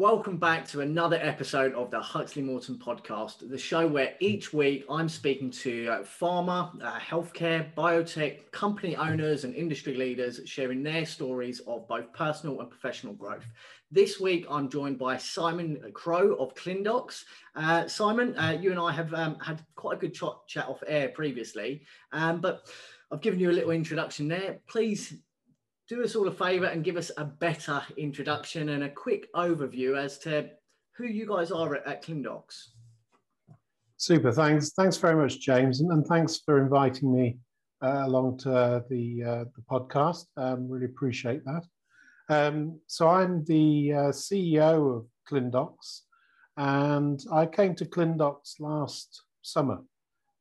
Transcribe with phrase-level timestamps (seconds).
[0.00, 4.86] Welcome back to another episode of the Huxley Morton podcast, the show where each week
[4.88, 11.04] I'm speaking to uh, pharma, uh, healthcare, biotech, company owners, and industry leaders sharing their
[11.04, 13.44] stories of both personal and professional growth.
[13.90, 17.24] This week I'm joined by Simon Crowe of Clindox.
[17.54, 20.82] Uh, Simon, uh, you and I have um, had quite a good ch- chat off
[20.86, 21.82] air previously,
[22.12, 22.70] um, but
[23.12, 24.60] I've given you a little introduction there.
[24.66, 25.18] Please
[25.90, 29.98] do us all a favor and give us a better introduction and a quick overview
[29.98, 30.48] as to
[30.96, 32.68] who you guys are at, at Clindox.
[33.96, 34.70] Super, thanks.
[34.70, 37.38] Thanks very much, James, and, and thanks for inviting me
[37.82, 40.26] uh, along to uh, the uh, the podcast.
[40.36, 41.64] Um, really appreciate that.
[42.28, 46.02] Um, so I'm the uh, CEO of Clindox,
[46.56, 49.80] and I came to Clindox last summer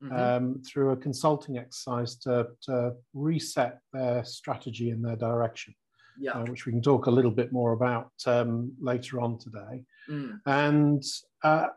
[0.03, 0.15] mm-hmm.
[0.15, 5.73] um, through a consulting exercise to, to, reset their strategy and their direction,
[6.19, 6.31] yeah.
[6.31, 9.83] uh, which we can talk a little bit more about um, later on today.
[10.09, 10.39] Mm.
[10.45, 11.03] And
[11.43, 11.67] uh,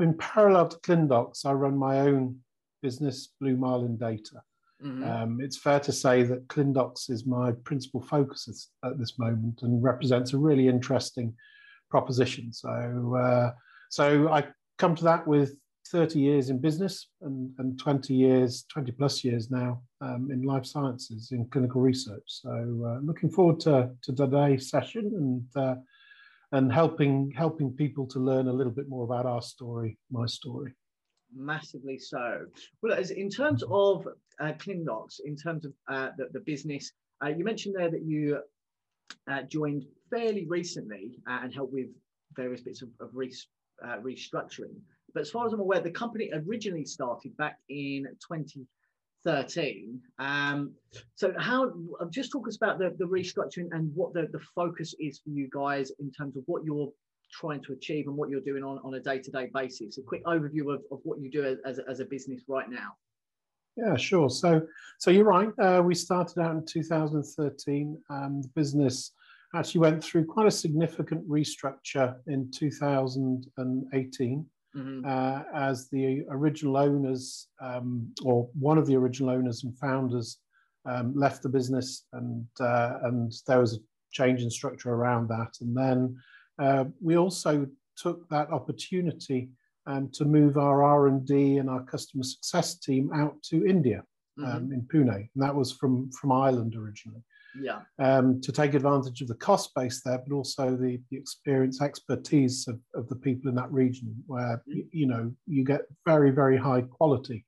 [0.00, 2.38] in parallel to Clindox, I run my own
[2.82, 4.42] business, Blue Marlin Data.
[4.84, 5.04] Mm-hmm.
[5.04, 9.82] Um, it's fair to say that Clindox is my principal focus at this moment and
[9.82, 11.34] represents a really interesting
[11.90, 12.52] proposition.
[12.52, 13.52] So, uh,
[13.90, 14.46] so I
[14.78, 15.56] come to that with
[15.90, 20.66] 30 years in business and, and 20 years, 20 plus years now um, in life
[20.66, 22.22] sciences in clinical research.
[22.26, 25.10] So uh, looking forward to, to today's session
[25.54, 25.76] and uh,
[26.52, 30.72] and helping helping people to learn a little bit more about our story, my story.
[31.34, 32.46] Massively so.
[32.82, 34.06] Well, as in terms of
[34.40, 38.38] uh, in terms of uh, the, the business, uh, you mentioned there that you
[39.30, 41.88] uh, joined fairly recently uh, and helped with
[42.34, 43.32] various bits of, of re-
[44.02, 44.76] restructuring.
[45.14, 50.00] But as far as I'm aware, the company originally started back in 2013.
[50.18, 50.72] Um,
[51.14, 51.72] so how,
[52.10, 55.48] just talk us about the, the restructuring and what the, the focus is for you
[55.52, 56.92] guys in terms of what you're
[57.32, 59.98] trying to achieve and what you're doing on, on a day-to-day basis.
[59.98, 62.96] A quick overview of, of what you do as, as a business right now.
[63.76, 64.28] Yeah, sure.
[64.28, 64.62] So,
[64.98, 65.50] so you're right.
[65.58, 67.96] Uh, we started out in 2013.
[68.10, 69.12] Um, the business
[69.54, 74.46] actually went through quite a significant restructure in 2018
[74.76, 75.04] mm-hmm.
[75.06, 80.38] uh, as the original owners, um, or one of the original owners and founders,
[80.84, 83.78] um, left the business, and uh, and there was a
[84.12, 85.52] change in structure around that.
[85.60, 86.16] And then
[86.58, 89.50] uh, we also took that opportunity
[89.86, 94.02] um, to move our R and D and our customer success team out to India
[94.38, 94.50] mm-hmm.
[94.50, 97.22] Um, in Pune, and that was from from Ireland originally
[97.60, 97.80] yeah.
[97.98, 102.66] um, to take advantage of the cost base there, but also the, the experience, expertise
[102.68, 104.74] of, of the people in that region, where mm.
[104.74, 107.44] you, you know you get very, very high quality,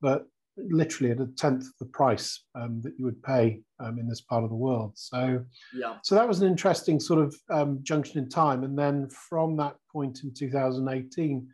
[0.00, 0.26] but
[0.70, 4.22] literally at a tenth of the price um, that you would pay um, in this
[4.22, 4.92] part of the world.
[4.96, 5.96] So, yeah.
[6.02, 9.76] So that was an interesting sort of um, junction in time, and then from that
[9.92, 11.46] point in 2018,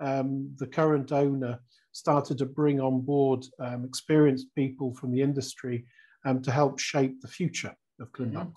[0.00, 1.58] um, the current owner
[1.92, 5.84] started to bring on board um, experienced people from the industry
[6.28, 8.52] um, to help shape the future of Clindox.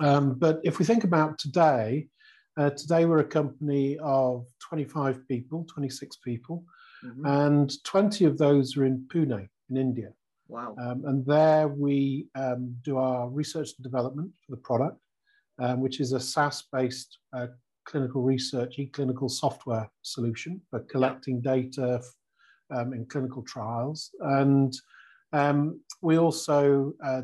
[0.00, 0.04] Mm-hmm.
[0.04, 2.08] Um, but if we think about today,
[2.56, 6.64] uh, today we're a company of 25 people, 26 people,
[7.04, 7.26] mm-hmm.
[7.26, 10.10] and 20 of those are in Pune, in India.
[10.48, 10.76] Wow.
[10.78, 14.98] Um, and there we um, do our research and development for the product,
[15.58, 17.46] um, which is a SaaS based uh,
[17.86, 22.02] clinical research, e clinical software solution for collecting data
[22.74, 24.10] um, in clinical trials.
[24.20, 24.74] And
[25.34, 27.22] um, we also uh,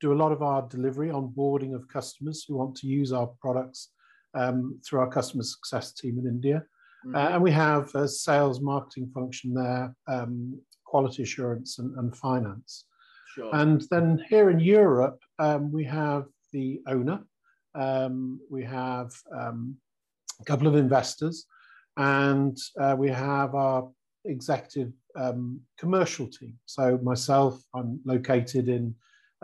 [0.00, 3.90] do a lot of our delivery onboarding of customers who want to use our products
[4.34, 6.62] um, through our customer success team in India.
[7.04, 7.16] Mm-hmm.
[7.16, 12.84] Uh, and we have a sales marketing function there, um, quality assurance and, and finance.
[13.34, 13.54] Sure.
[13.54, 17.20] And then here in Europe, um, we have the owner,
[17.74, 19.76] um, we have um,
[20.40, 21.46] a couple of investors,
[21.96, 23.90] and uh, we have our
[24.24, 26.58] executive um, commercial team.
[26.66, 28.94] So myself, I'm located in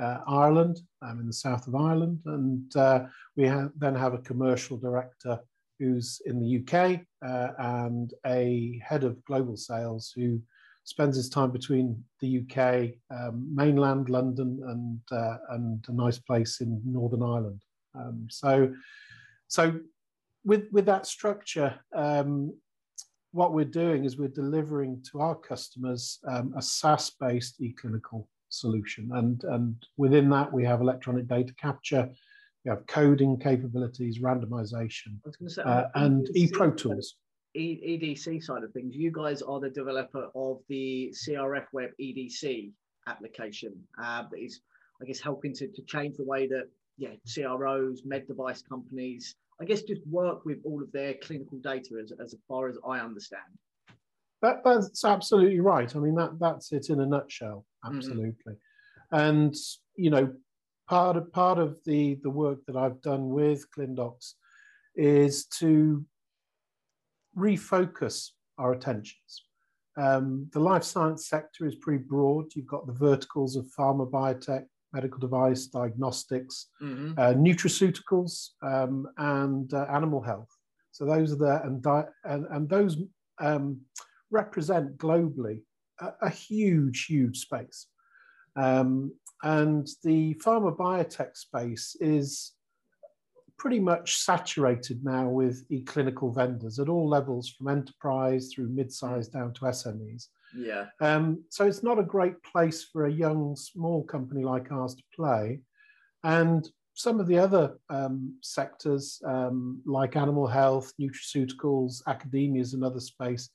[0.01, 0.81] uh, Ireland.
[1.03, 3.05] I'm in the south of Ireland, and uh,
[3.37, 5.41] we ha- then have a commercial director
[5.79, 10.41] who's in the UK uh, and a head of global sales who
[10.85, 16.61] spends his time between the UK, um, mainland London, and uh, and a nice place
[16.61, 17.61] in Northern Ireland.
[17.95, 18.73] Um, so,
[19.49, 19.81] so
[20.45, 22.55] with with that structure, um,
[23.37, 29.45] what we're doing is we're delivering to our customers um, a SaaS-based e-clinical solution, and
[29.45, 32.09] and within that we have electronic data capture,
[32.65, 35.19] we have coding capabilities, randomization,
[35.49, 37.17] say, uh, and ePro tools.
[37.55, 42.71] EDC side of things, you guys are the developer of the CRF Web EDC
[43.07, 43.73] application
[44.03, 44.61] uh, that is,
[45.01, 46.69] I guess, helping to, to change the way that
[46.99, 51.99] yeah, CROs, med device companies, I guess just work with all of their clinical data
[52.03, 53.43] as, as far as I understand.
[54.43, 55.95] That, that's absolutely right.
[55.97, 57.65] I mean, that, that's it in a nutshell.
[57.85, 57.97] Mm-hmm.
[57.97, 58.53] Absolutely.
[58.53, 59.19] Mm-hmm.
[59.19, 59.55] And,
[59.97, 60.33] you know,
[60.89, 64.35] part of, part of the, the work that I've done with Clindox
[64.95, 66.05] is to
[67.37, 69.45] refocus our attentions.
[69.97, 72.55] Um, the life science sector is pretty broad.
[72.55, 77.13] You've got the verticals of pharma, biotech, medical device, diagnostics, mm-hmm.
[77.19, 80.49] uh, nutraceuticals, um, and uh, animal health.
[80.93, 82.97] So those are the and di- and, and those
[83.39, 83.81] um,
[84.31, 85.61] represent globally
[86.01, 87.87] a, a, huge, huge space.
[88.57, 89.13] Um,
[89.43, 92.53] and the pharma biotech space is
[93.59, 99.53] pretty much saturated now with e-clinical vendors at all levels, from enterprise through mid-size down
[99.55, 100.29] to SMEs.
[100.57, 100.87] Yeah.
[101.01, 105.03] Um, so it's not a great place for a young, small company like ours to
[105.15, 105.61] play.
[106.25, 113.01] And some of the other um, sectors, um, like animal health, nutraceuticals, academia is another
[113.01, 113.51] space.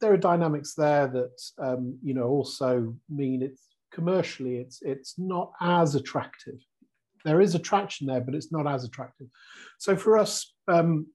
[0.00, 3.62] There are dynamics there that um, you know also mean it's
[3.92, 6.60] commercially it's it's not as attractive
[7.24, 9.28] there is attraction there, but it's not as attractive.
[9.78, 11.06] So for us, um,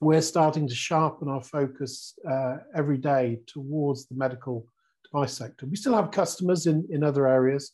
[0.00, 4.66] we're starting to sharpen our focus uh, every day towards the medical
[5.04, 5.66] device sector.
[5.66, 7.72] We still have customers in, in other areas,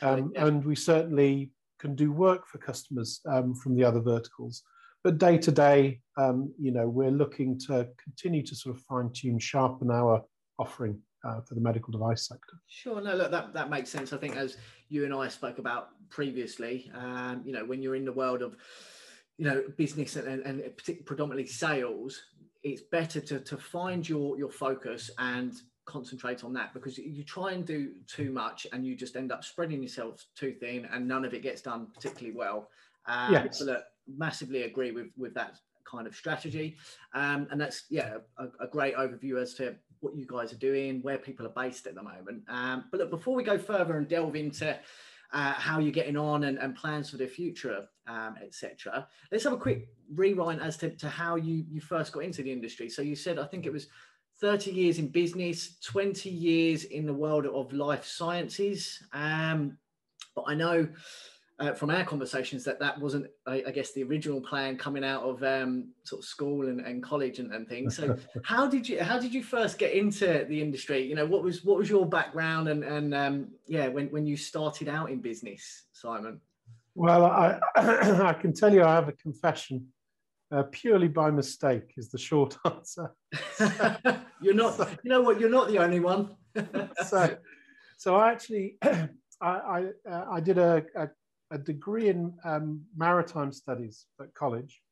[0.00, 0.46] um, yeah.
[0.46, 4.62] and we certainly can do work for customers um, from the other verticals.
[5.04, 9.10] But day to day, um, you know, we're looking to continue to sort of fine
[9.12, 10.24] tune, sharpen our
[10.58, 12.58] offering uh, for the medical device sector.
[12.66, 14.12] Sure, no, look, that, that makes sense.
[14.12, 14.56] I think as
[14.88, 18.56] you and I spoke about previously, um, you know, when you're in the world of,
[19.38, 22.20] you know, business and, and, and predominantly sales,
[22.62, 25.54] it's better to, to find your, your focus and
[25.84, 29.42] concentrate on that because you try and do too much and you just end up
[29.42, 32.68] spreading yourself too thin and none of it gets done particularly well.
[33.06, 33.60] Um, yes.
[33.62, 35.56] look, massively agree with, with that
[35.90, 36.76] kind of strategy.
[37.14, 41.00] Um, and that's, yeah, a, a great overview as to what you guys are doing,
[41.02, 42.42] where people are based at the moment.
[42.48, 44.76] Um, but look, before we go further and delve into
[45.32, 49.52] uh, how you're getting on and, and plans for the future, um, etc., let's have
[49.52, 52.88] a quick rewind as to, to how you you first got into the industry.
[52.88, 53.88] So you said I think it was
[54.40, 59.02] 30 years in business, 20 years in the world of life sciences.
[59.12, 59.76] Um,
[60.34, 60.88] but I know
[61.58, 65.24] uh, from our conversations that that wasn't, I, I, guess, the original plan coming out
[65.24, 67.96] of um, sort of school and, and college and, and, things.
[67.96, 71.02] So, how did you how did you first get into the industry?
[71.02, 74.36] You know, what was what was your background and and um, yeah, when when you
[74.36, 76.40] started out in business, Simon?
[76.98, 79.86] Well, I I can tell you, I have a confession.
[80.50, 83.14] Uh, purely by mistake is the short answer.
[84.40, 84.74] you're not.
[84.74, 85.38] So, you know what?
[85.38, 86.34] You're not the only one.
[87.06, 87.36] so,
[87.98, 89.08] so I actually, I
[89.40, 91.08] I, uh, I did a, a
[91.52, 94.82] a degree in um, maritime studies at college.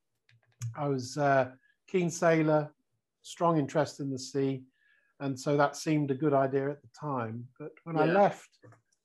[0.79, 1.55] I was a
[1.88, 2.73] keen sailor,
[3.23, 4.62] strong interest in the sea,
[5.19, 7.49] and so that seemed a good idea at the time.
[7.59, 8.02] But when yeah.
[8.02, 8.50] I left,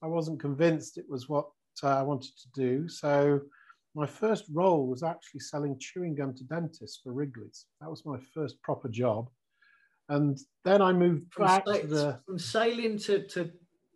[0.04, 1.48] I wasn't convinced it was what
[1.84, 2.88] uh, I wanted to do.
[2.90, 3.42] So
[3.96, 7.66] my first role was actually selling chewing gum to dentists for Wrigley's.
[7.82, 9.30] That was my first proper job.
[10.10, 13.52] And then I moved from back to the from sailing to, to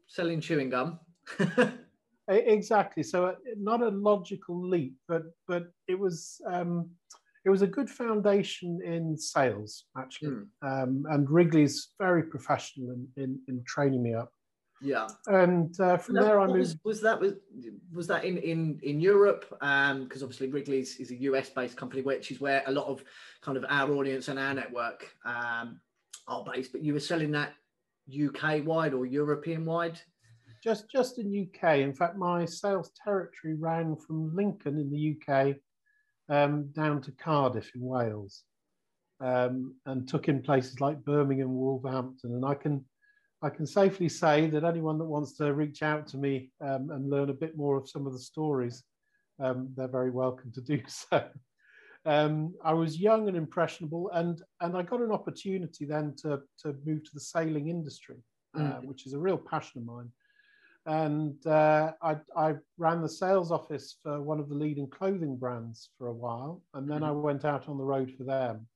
[0.07, 1.00] selling chewing gum.
[2.27, 3.04] Exactly.
[3.04, 6.89] So uh, not a logical leap, but but it was um,
[7.46, 10.32] it was a good foundation in sales actually.
[10.32, 10.48] Mm.
[10.63, 14.32] Um, and Wrigley's very professional in, in, in training me up.
[14.86, 15.08] Yeah.
[15.27, 16.58] And uh, from there, I moved.
[16.58, 17.34] Was, was, that was
[17.94, 19.46] was that in in in Europe?
[19.50, 23.04] Because um, obviously Wrigley's is a US based company, which is where a lot of
[23.42, 25.80] kind of our audience and our network um,
[26.27, 26.72] are based.
[26.72, 27.54] But you were selling that
[28.08, 30.00] UK wide or European wide
[30.65, 31.77] just just in UK.
[31.77, 35.56] In fact, my sales territory ran from Lincoln in the UK
[36.27, 38.44] um, down to Cardiff in Wales,
[39.22, 42.34] um, and took in places like Birmingham, Wolverhampton.
[42.34, 42.84] And I can
[43.46, 47.12] I can safely say that anyone that wants to reach out to me um, and
[47.12, 48.84] learn a bit more of some of the stories,
[49.40, 51.28] um, they're very welcome to do so.
[52.08, 56.75] Um, I was young and impressionable, and and I got an opportunity then to to
[56.86, 58.18] move to the sailing industry,
[58.56, 58.86] uh, mm.
[58.86, 60.12] which is a real passion of mine
[60.88, 65.90] and uh, I, I, ran the sales office for one of the leading clothing brands
[65.98, 67.24] for a while, and then I mm-hmm.
[67.24, 68.68] went out on the road for them.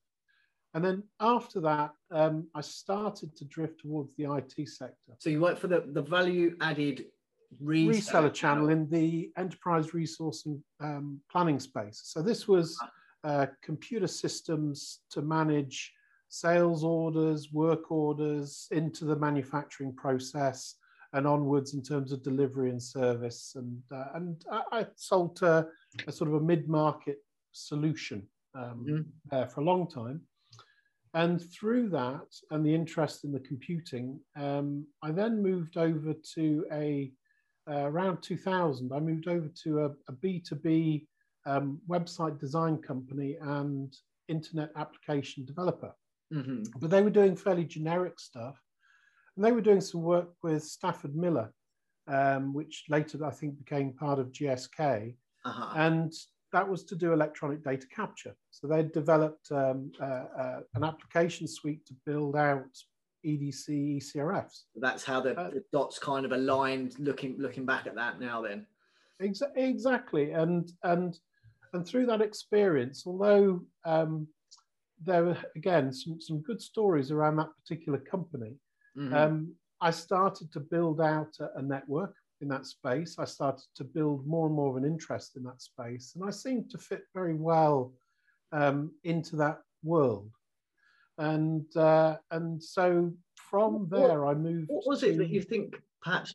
[0.74, 5.12] And then after that, um, I started to drift towards the IT sector.
[5.18, 7.06] So you worked for the, the value added
[7.62, 12.02] reseller, reseller channel in the enterprise resource and um, planning space.
[12.04, 13.28] So this was ah.
[13.28, 15.92] uh, computer systems to manage
[16.28, 20.76] sales orders, work orders into the manufacturing process
[21.12, 23.54] and onwards in terms of delivery and service.
[23.56, 25.66] And uh, and I, I sold a
[26.10, 27.18] sort of a mid-market
[27.52, 29.48] solution um, mm-hmm.
[29.48, 30.20] for a long time.
[31.14, 36.66] And through that and the interest in the computing, um, I then moved over to
[36.72, 37.12] a
[37.68, 38.92] uh, around 2000.
[38.92, 41.06] I moved over to a a B2B
[41.46, 43.94] um, website design company and
[44.28, 45.92] internet application developer.
[46.32, 46.78] Mm-hmm.
[46.78, 48.60] But they were doing fairly generic stuff.
[49.36, 51.52] And they were doing some work with Stafford Miller,
[52.06, 55.14] um, which later I think became part of GSK.
[55.44, 55.72] Uh-huh.
[55.74, 56.12] And
[56.52, 58.34] that was to do electronic data capture.
[58.50, 62.66] So they developed um, uh, uh, an application suite to build out
[63.24, 64.62] EDC ECRFs.
[64.76, 66.98] That's how the, uh, the, dots kind of aligned.
[66.98, 68.66] Looking looking back at that now, then.
[69.22, 71.18] Exa- exactly, and and
[71.72, 74.26] and through that experience, although um,
[75.04, 78.54] there were again some, some good stories around that particular company,
[78.96, 79.14] mm-hmm.
[79.14, 83.16] um, I started to build out a, a, network in that space.
[83.18, 86.30] I started to build more and more of an interest in that space, and I
[86.30, 87.92] seemed to fit very well
[88.52, 90.30] um, into that world.
[91.18, 93.12] And uh, and so
[93.50, 94.68] from there, what, I moved.
[94.68, 96.34] What was to, it that you think perhaps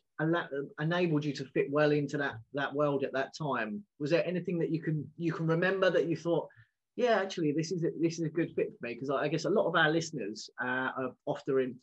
[0.80, 3.82] enabled you to fit well into that that world at that time?
[3.98, 6.48] Was there anything that you can you can remember that you thought,
[6.94, 8.94] yeah, actually, this is a, this is a good fit for me?
[8.94, 11.76] Because I guess a lot of our listeners uh, are often,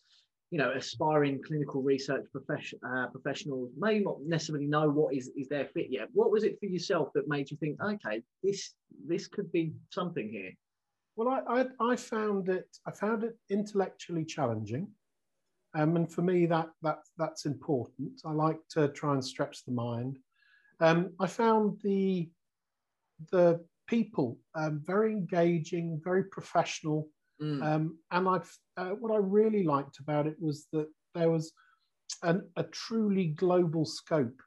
[0.54, 5.48] you know, aspiring clinical research profession, uh, professionals may not necessarily know what is is
[5.50, 6.10] their fit yet.
[6.14, 8.60] What was it for yourself that made you think, okay, this
[9.12, 10.52] this could be something here?
[11.16, 14.86] Well, I, I, I found it I found it intellectually challenging.
[15.74, 18.22] Um, and for me, that, that, that's important.
[18.24, 20.20] I like to try and stretch the mind.
[20.80, 22.30] Um, I found the,
[23.32, 27.08] the people um, very engaging, very professional.
[27.44, 27.62] Mm.
[27.62, 31.52] Um, and I've, uh, what I really liked about it was that there was
[32.22, 34.42] an, a truly global scope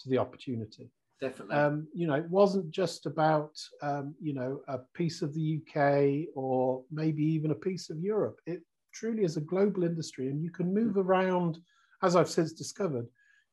[0.00, 0.90] to the opportunity.
[1.20, 1.56] Definitely.
[1.56, 6.34] Um, you know, it wasn't just about, um, you know, a piece of the UK
[6.34, 8.38] or maybe even a piece of Europe.
[8.46, 8.60] It
[8.92, 11.58] truly is a global industry and you can move around,
[12.02, 13.06] as I've since discovered,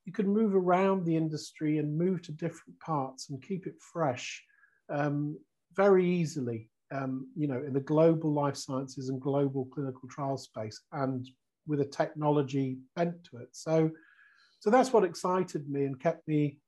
[0.06, 4.44] you can move around the industry and move to different parts and keep it fresh
[4.90, 5.38] um,
[5.76, 10.82] very easily, um, you know, in the global life sciences and global clinical trial space
[10.92, 11.28] and
[11.68, 13.50] with a technology bent to it.
[13.52, 13.90] So,
[14.60, 16.60] so that's what excited me and kept me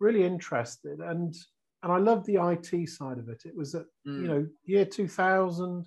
[0.00, 1.00] really interested.
[1.00, 1.34] And
[1.82, 3.42] and I love the IT side of it.
[3.44, 4.22] It was at mm.
[4.22, 5.86] you know year 2000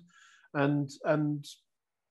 [0.54, 1.44] and and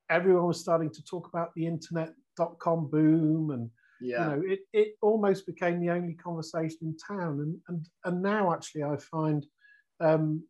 [0.10, 3.70] everyone was starting to talk about the internet dot com boom and
[4.02, 4.20] yeah.
[4.20, 8.54] you know it, it almost became the only conversation in town and and, and now
[8.54, 9.46] actually i find
[10.00, 10.42] um,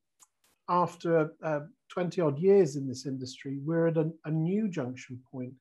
[0.69, 5.53] after uh, 20 odd years in this industry we're at a, a new junction point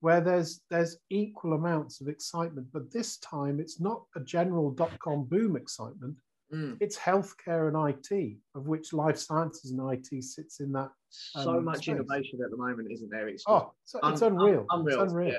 [0.00, 4.98] where there's there's equal amounts of excitement but this time it's not a general dot
[5.00, 6.16] com boom excitement
[6.52, 6.78] Mm.
[6.80, 10.90] It's healthcare and IT, of which life sciences and IT sits in that.
[11.34, 11.88] Um, so much space.
[11.88, 13.28] innovation at the moment, isn't there?
[13.28, 14.66] It's oh, it's, un- it's unreal.
[14.70, 15.02] Un- unreal.
[15.02, 15.34] It's unreal.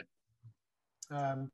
[1.12, 1.32] Yeah.
[1.32, 1.52] Um,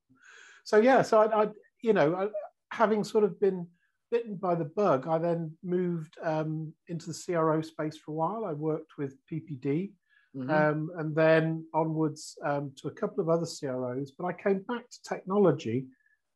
[0.66, 1.48] so yeah, so I, I
[1.82, 2.28] you know, I,
[2.76, 3.66] having sort of been
[4.12, 8.46] bitten by the bug, I then moved um, into the CRO space for a while.
[8.46, 9.92] I worked with PPD.
[10.36, 10.50] Mm-hmm.
[10.50, 14.12] Um, and then onwards um, to a couple of other CROs.
[14.12, 15.86] But I came back to technology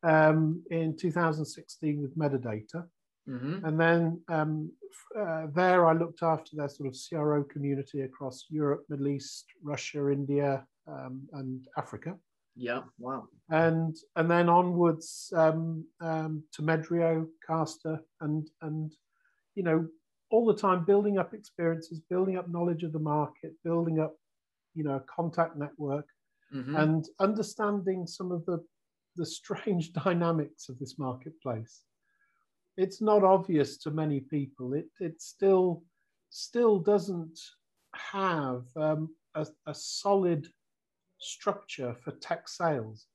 [0.02, 2.86] um, in 2016 with Medidata.
[3.28, 3.64] Mm-hmm.
[3.64, 4.72] And then um,
[5.18, 10.10] uh, there, I looked after their sort of CRO community across Europe, Middle East, Russia,
[10.10, 12.16] India, um, and Africa.
[12.56, 13.28] Yeah, wow.
[13.48, 18.92] And and then onwards um, um, to Medrio, Castor, and and
[19.54, 19.86] you know
[20.30, 24.14] all the time building up experiences, building up knowledge of the market, building up
[24.74, 26.06] you know a contact network,
[26.54, 26.76] mm-hmm.
[26.76, 28.58] and understanding some of the
[29.16, 31.82] the strange dynamics of this marketplace
[32.80, 34.72] it's not obvious to many people.
[34.72, 35.82] It, it still,
[36.30, 37.38] still doesn't
[37.92, 40.48] have um, a, a solid
[41.20, 43.06] structure for tech sales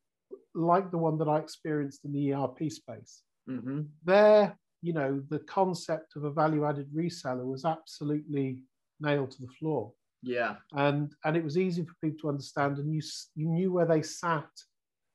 [0.53, 3.23] like the one that I experienced in the ERP space.
[3.49, 3.81] Mm-hmm.
[4.03, 8.63] There, you know, the concept of a value-added reseller was absolutely
[8.99, 9.91] nailed to the floor.
[10.23, 13.01] Yeah, and and it was easy for people to understand, and you
[13.35, 14.49] you knew where they sat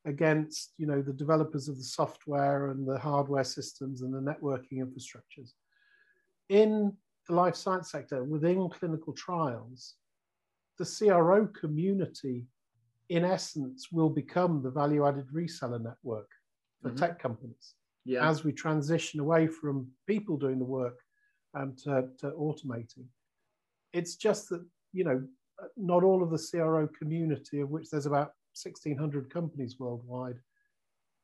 [0.07, 4.79] against you know the developers of the software and the hardware systems and the networking
[4.79, 5.51] infrastructures
[6.49, 6.93] in
[7.29, 9.97] the life science sector within clinical trials
[10.79, 12.47] the cro community
[13.11, 16.29] in essence will become the value added reseller network
[16.81, 16.99] for mm-hmm.
[16.99, 17.75] tech companies
[18.05, 18.27] yeah.
[18.29, 20.99] as we transition away from people doing the work
[21.55, 23.05] and to, to automating
[23.93, 25.23] it's just that you know
[25.77, 30.39] not all of the cro community of which there's about 1,600 companies worldwide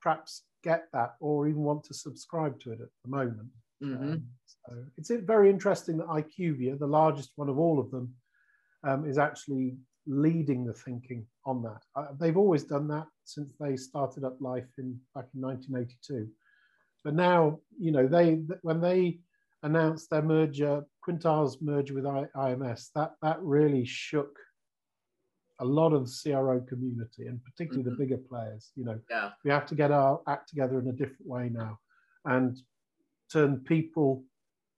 [0.01, 3.49] perhaps get that or even want to subscribe to it at the moment.
[3.83, 4.13] Mm-hmm.
[4.13, 8.15] Um, so it's very interesting that IQVIA, the largest one of all of them,
[8.85, 9.77] um, is actually
[10.07, 11.83] leading the thinking on that.
[11.95, 16.29] Uh, they've always done that since they started up life in back in 1982.
[17.05, 19.19] But now, you know, they when they
[19.63, 24.37] announced their merger, Quintiles merger with I, IMS, that that really shook
[25.61, 27.99] a lot of the CRO community and particularly mm-hmm.
[27.99, 28.71] the bigger players.
[28.77, 29.31] You know, yeah.
[29.45, 31.79] we have to get our act together in a different way now
[32.25, 32.59] and
[33.33, 34.25] turn people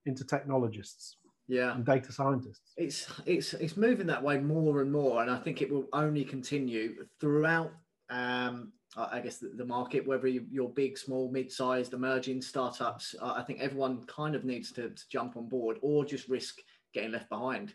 [0.06, 1.16] into technologists
[1.49, 1.75] yeah.
[1.75, 2.75] and data scientists.
[2.76, 6.25] It's it's it's moving that way more and more and i think it will only
[6.25, 7.73] continue throughout
[8.11, 13.35] um i guess the, the market whether you, are big small mid-sized emerging startups uh,
[13.37, 16.59] i think everyone kind of needs to, to, jump on board or just risk
[16.95, 17.75] getting left behind.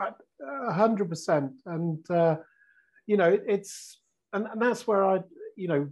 [0.00, 2.36] A hundred percent and uh,
[3.06, 4.00] you know it's
[4.32, 5.20] and, and that's where i
[5.56, 5.88] you know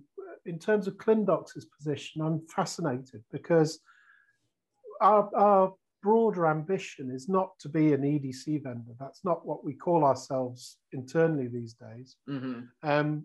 [0.46, 3.78] in terms of clindox's position i'm fascinated because
[5.00, 8.92] our, our broader ambition is not to be an EDC vendor.
[8.98, 12.16] That's not what we call ourselves internally these days.
[12.28, 12.60] Mm-hmm.
[12.82, 13.24] Um,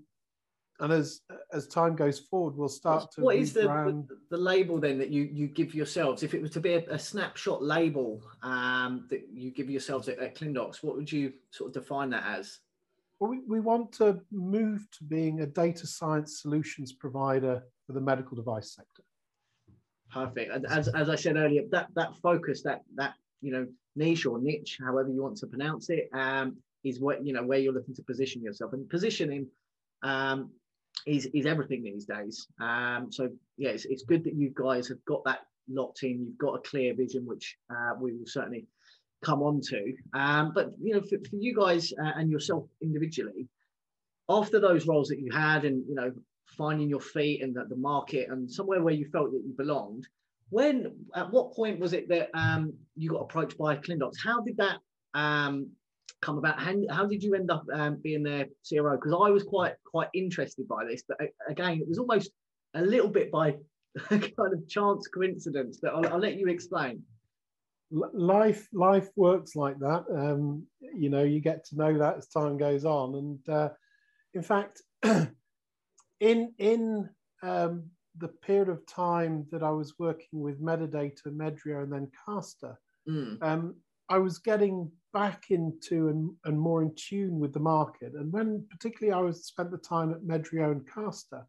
[0.80, 1.22] and as
[1.54, 3.22] as time goes forward, we'll start to.
[3.22, 6.22] What is the, the, the label then that you you give yourselves?
[6.22, 10.20] If it was to be a, a snapshot label um, that you give yourselves at,
[10.20, 12.60] at Clindox, what would you sort of define that as?
[13.20, 18.02] Well, we, we want to move to being a data science solutions provider for the
[18.02, 19.04] medical device sector.
[20.12, 20.66] Perfect.
[20.70, 24.78] As, as I said earlier, that that focus, that that you know niche or niche,
[24.84, 28.04] however you want to pronounce it, um, is what you know where you're looking to
[28.04, 28.74] position yourself.
[28.74, 29.48] And positioning
[30.04, 30.52] um,
[31.06, 32.48] is is everything these days.
[32.62, 36.26] Um, so yeah, it's, it's good that you guys have got that locked in.
[36.26, 38.66] You've got a clear vision, which uh, we will certainly
[39.24, 39.94] come on to.
[40.14, 43.48] Um, but you know, for, for you guys uh, and yourself individually,
[44.30, 46.12] after those roles that you had, and you know,
[46.46, 50.08] finding your feet in the, the market and somewhere where you felt that you belonged.
[50.50, 54.14] When at what point was it that um, you got approached by Clindox?
[54.24, 54.78] How did that
[55.14, 55.72] um,
[56.22, 56.60] come about?
[56.60, 58.96] How, how did you end up um, being their CRO?
[58.96, 61.18] Because I was quite quite interested by this, but
[61.50, 62.32] again, it was almost
[62.76, 63.56] a little bit by
[64.10, 65.80] kind of chance coincidence.
[65.82, 67.04] But I'll, I'll let you explain
[67.92, 72.58] life life works like that um, you know you get to know that as time
[72.58, 73.70] goes on and uh,
[74.34, 74.82] in fact
[76.20, 77.10] in in
[77.44, 82.80] um, the period of time that I was working with Medidata, Medrio, and then Castor,
[83.10, 83.42] mm.
[83.42, 83.76] um,
[84.10, 88.14] I was getting back into and, and more in tune with the market.
[88.14, 91.46] And when particularly I was spent the time at Medrio and Castor,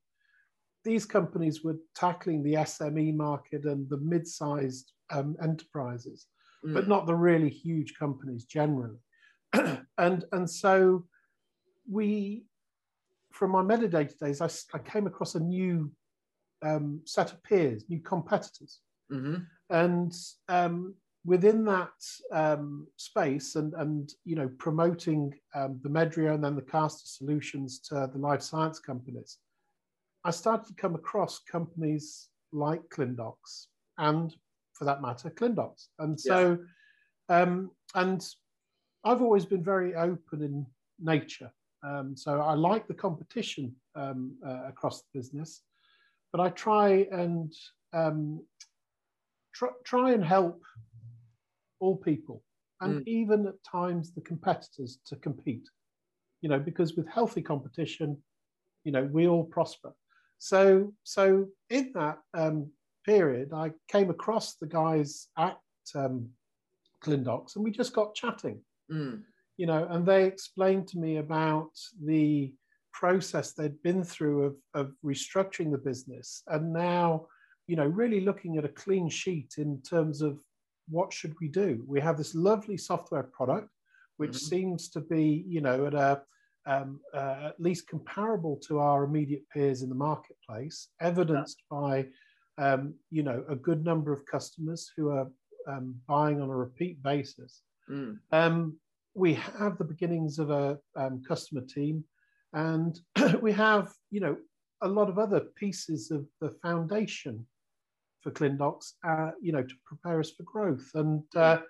[0.84, 6.26] these companies were tackling the SME market and the mid-sized um, enterprises,
[6.64, 6.74] mm.
[6.74, 8.98] but not the really huge companies generally.
[9.98, 11.06] and and so
[11.90, 12.44] we
[13.36, 15.92] from my Medidata days, I, I came across a new
[16.62, 18.80] um, set of peers, new competitors.
[19.12, 19.42] Mm-hmm.
[19.68, 20.14] And
[20.48, 20.94] um,
[21.24, 21.98] within that
[22.32, 27.78] um, space and, and, you know, promoting um, the Medrio and then the Castor solutions
[27.80, 29.36] to the life science companies,
[30.24, 33.66] I started to come across companies like Clindox
[33.98, 34.34] and,
[34.72, 35.88] for that matter, Clindox.
[35.98, 36.58] And so,
[37.28, 37.42] yeah.
[37.42, 38.26] Um, and
[39.04, 40.66] I've always been very open in
[40.98, 41.50] nature.
[41.86, 45.62] Um, so I like the competition um, uh, across the business,
[46.32, 47.52] but I try and
[47.92, 48.44] um,
[49.54, 50.60] tr try and help
[51.78, 52.42] all people,
[52.80, 53.06] and mm.
[53.06, 55.68] even at times the competitors to compete.
[56.40, 58.18] You know, because with healthy competition,
[58.84, 59.92] you know, we all prosper.
[60.38, 62.70] So, so in that um,
[63.04, 65.58] period, I came across the guys at
[65.94, 66.28] um,
[67.02, 68.60] Clindox, and we just got chatting.
[68.92, 69.22] Mm
[69.56, 71.70] you know, and they explained to me about
[72.04, 72.52] the
[72.92, 77.26] process they'd been through of, of restructuring the business and now,
[77.66, 80.38] you know, really looking at a clean sheet in terms of
[80.88, 81.84] what should we do.
[81.86, 83.68] We have this lovely software product,
[84.18, 84.46] which mm-hmm.
[84.46, 86.22] seems to be, you know, at a
[86.66, 91.78] um, uh, at least comparable to our immediate peers in the marketplace, evidenced yeah.
[91.78, 92.06] by,
[92.58, 95.28] um, you know, a good number of customers who are
[95.68, 97.62] um, buying on a repeat basis.
[97.88, 98.18] Mm.
[99.16, 102.04] We have the beginnings of a um, customer team,
[102.52, 103.00] and
[103.40, 104.36] we have, you know,
[104.82, 107.46] a lot of other pieces of the foundation
[108.20, 110.90] for Clindox, uh, you know, to prepare us for growth.
[110.94, 111.60] And uh,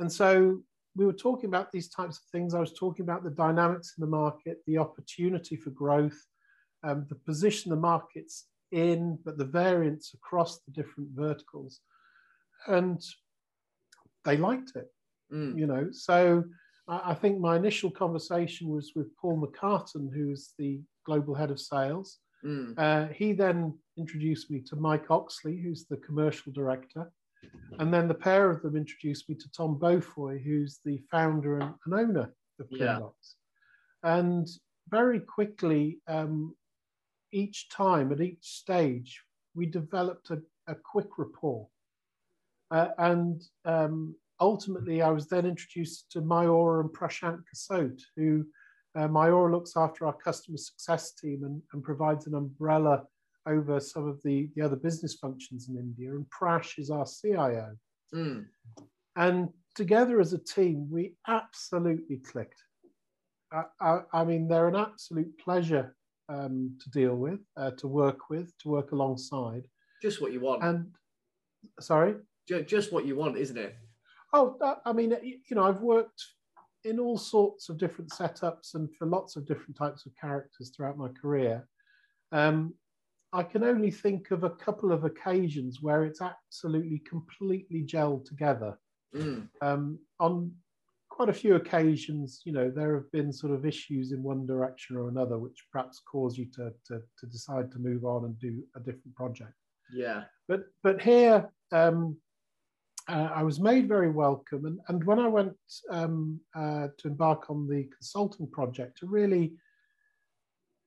[0.00, 0.60] and so
[0.96, 2.52] we were talking about these types of things.
[2.52, 6.20] I was talking about the dynamics in the market, the opportunity for growth,
[6.82, 11.80] um, the position the market's in, but the variance across the different verticals,
[12.66, 13.00] and
[14.24, 14.88] they liked it.
[15.32, 15.58] Mm.
[15.58, 16.44] You know, so
[16.88, 22.18] I think my initial conversation was with Paul McCartan, who's the global head of sales.
[22.44, 22.74] Mm.
[22.76, 27.10] Uh, he then introduced me to Mike Oxley, who's the commercial director.
[27.78, 31.74] And then the pair of them introduced me to Tom Beaufoy, who's the founder and,
[31.84, 33.14] and owner of Clindox.
[34.04, 34.18] Yeah.
[34.18, 34.48] And
[34.88, 36.54] very quickly, um,
[37.32, 39.22] each time at each stage,
[39.54, 41.66] we developed a, a quick rapport.
[42.70, 48.44] Uh, and um, ultimately, I was then introduced to Mayura and Prashant Kasot, who
[48.96, 53.04] uh, Mayura looks after our customer success team and, and provides an umbrella
[53.46, 56.10] over some of the, the other business functions in India.
[56.10, 57.76] And Prash is our CIO.
[58.12, 58.46] Mm.
[59.16, 62.60] And together as a team, we absolutely clicked.
[63.52, 65.94] I, I, I mean, they're an absolute pleasure
[66.28, 69.64] um, to deal with, uh, to work with, to work alongside.
[70.02, 70.64] Just what you want.
[70.64, 70.86] And
[71.80, 72.16] sorry,
[72.66, 73.76] just what you want, isn't it?
[74.32, 76.22] Oh, I mean, you know, I've worked
[76.84, 80.98] in all sorts of different setups and for lots of different types of characters throughout
[80.98, 81.68] my career.
[82.32, 82.74] Um,
[83.32, 88.78] I can only think of a couple of occasions where it's absolutely completely gelled together.
[89.14, 89.48] Mm.
[89.60, 90.52] Um, on
[91.08, 94.96] quite a few occasions, you know, there have been sort of issues in one direction
[94.96, 98.62] or another, which perhaps cause you to, to, to decide to move on and do
[98.76, 99.52] a different project.
[99.92, 100.24] Yeah.
[100.48, 102.16] But but here, um,
[103.12, 105.54] uh, I was made very welcome, and and when I went
[105.90, 109.52] um, uh, to embark on the consulting project to really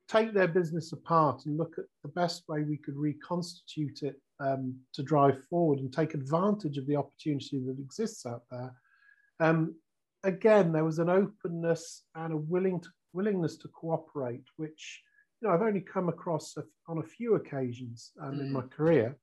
[0.08, 4.76] take their business apart and look at the best way we could reconstitute it um,
[4.92, 8.72] to drive forward and take advantage of the opportunity that exists out there.
[9.40, 9.74] Um,
[10.22, 15.02] again, there was an openness and a willing to, willingness to cooperate, which
[15.40, 16.56] you know I've only come across
[16.88, 18.40] on a few occasions mm.
[18.40, 18.70] in my mm.
[18.70, 19.16] career,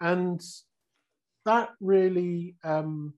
[0.00, 0.40] and
[1.44, 3.14] that really um,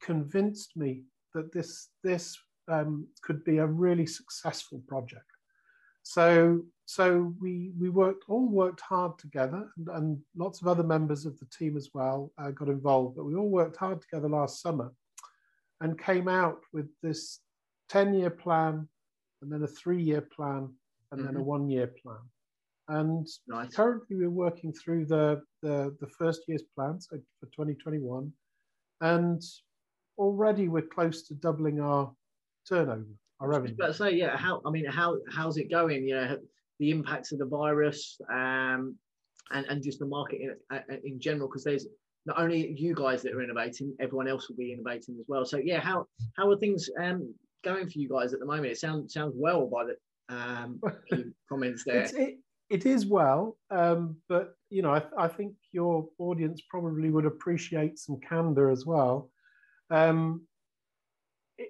[0.00, 2.36] convinced me that this this
[2.68, 5.24] um, could be a really successful project.
[6.02, 11.24] So so we we worked all worked hard together, and, and lots of other members
[11.24, 13.16] of the team as well uh, got involved.
[13.16, 14.92] But we all worked hard together last summer,
[15.80, 17.40] and came out with this
[17.88, 18.86] ten year plan,
[19.40, 20.68] and then a three year plan,
[21.10, 21.24] and mm-hmm.
[21.24, 21.48] then a mm-hmm.
[21.48, 22.20] one year plan.
[22.88, 23.74] And nice.
[23.74, 28.30] currently, we're working through the, the the first year's plan, so for 2021,
[29.00, 29.42] and
[30.18, 32.12] already we're close to doubling our
[32.68, 33.06] turnover
[33.40, 33.74] our revenue.
[33.78, 36.06] But say, yeah, how I mean, how how's it going?
[36.06, 36.38] You know,
[36.78, 38.96] the impacts of the virus, um,
[39.50, 41.86] and and just the market in, uh, uh, in general, because there's
[42.26, 45.44] not only you guys that are innovating, everyone else will be innovating as well.
[45.44, 48.66] So yeah, how how are things um, going for you guys at the moment?
[48.66, 50.80] It sounds sounds well by the um,
[51.48, 52.02] comments there.
[52.04, 52.38] It,
[52.74, 58.00] it is well, um, but you know, I, I, think your audience probably would appreciate
[58.00, 59.30] some candor as well.
[59.90, 60.42] Um,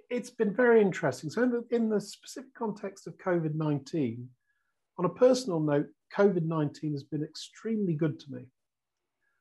[0.09, 1.29] it's been very interesting.
[1.29, 4.27] So, in the, in the specific context of COVID 19,
[4.99, 8.47] on a personal note, COVID 19 has been extremely good to me.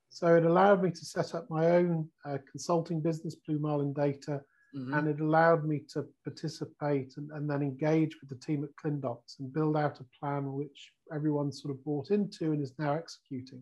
[0.10, 4.41] So, it allowed me to set up my own uh, consulting business, Blue Marlin Data,
[4.76, 4.94] mm-hmm.
[4.94, 9.40] and it allowed me to participate and, and then engage with the team at Clindox
[9.40, 13.62] and build out a plan which everyone sort of bought into and is now executing.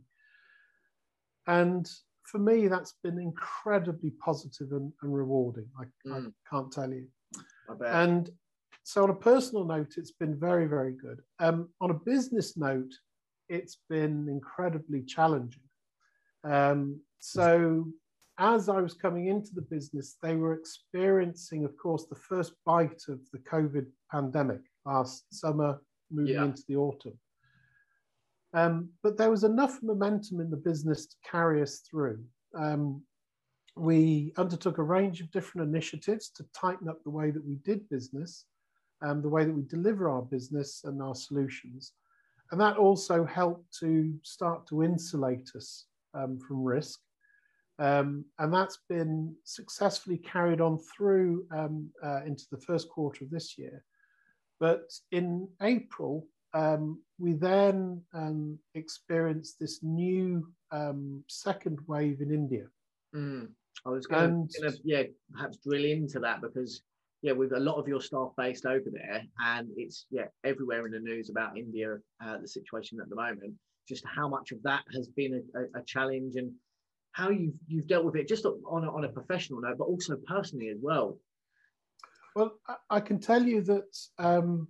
[1.47, 1.89] And
[2.23, 5.67] for me, that's been incredibly positive and, and rewarding.
[5.79, 6.27] I, mm.
[6.27, 7.07] I, can't tell you.
[7.85, 8.29] And
[8.83, 11.21] so, on a personal note, it's been very, very good.
[11.39, 12.91] Um, on a business note,
[13.49, 15.63] it's been incredibly challenging.
[16.43, 17.87] Um, so,
[18.41, 23.03] as I was coming into the business, they were experiencing, of course, the first bite
[23.07, 26.45] of the COVID pandemic last summer, moving yeah.
[26.45, 27.17] into the autumn.
[28.53, 32.23] Um, but there was enough momentum in the business to carry us through.
[32.57, 33.03] Um,
[33.77, 37.87] we undertook a range of different initiatives to tighten up the way that we did
[37.89, 38.45] business,
[39.03, 41.93] um, the way that we deliver our business and our solutions.
[42.51, 46.99] And that also helped to start to insulate us um, from risk.
[47.81, 53.31] Um, and that's been successfully carried on through um, uh, into the first quarter of
[53.31, 53.83] this year.
[54.59, 62.65] But in April, um, we then um, experienced this new um, second wave in India.
[63.15, 63.49] Mm.
[63.83, 66.83] I was going to, yeah, perhaps drill into that because,
[67.23, 70.91] yeah, with a lot of your staff based over there, and it's yeah everywhere in
[70.91, 73.53] the news about India, uh, the situation at the moment.
[73.87, 76.51] Just how much of that has been a, a, challenge, and
[77.13, 80.17] how you've you've dealt with it, just on a, on a professional note, but also
[80.27, 81.17] personally as well.
[82.35, 84.67] Well, I, I can tell you that um,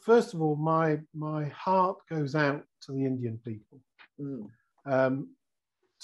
[0.00, 3.80] first of all, my my heart goes out to the Indian people
[4.20, 4.48] mm.
[4.86, 5.28] um,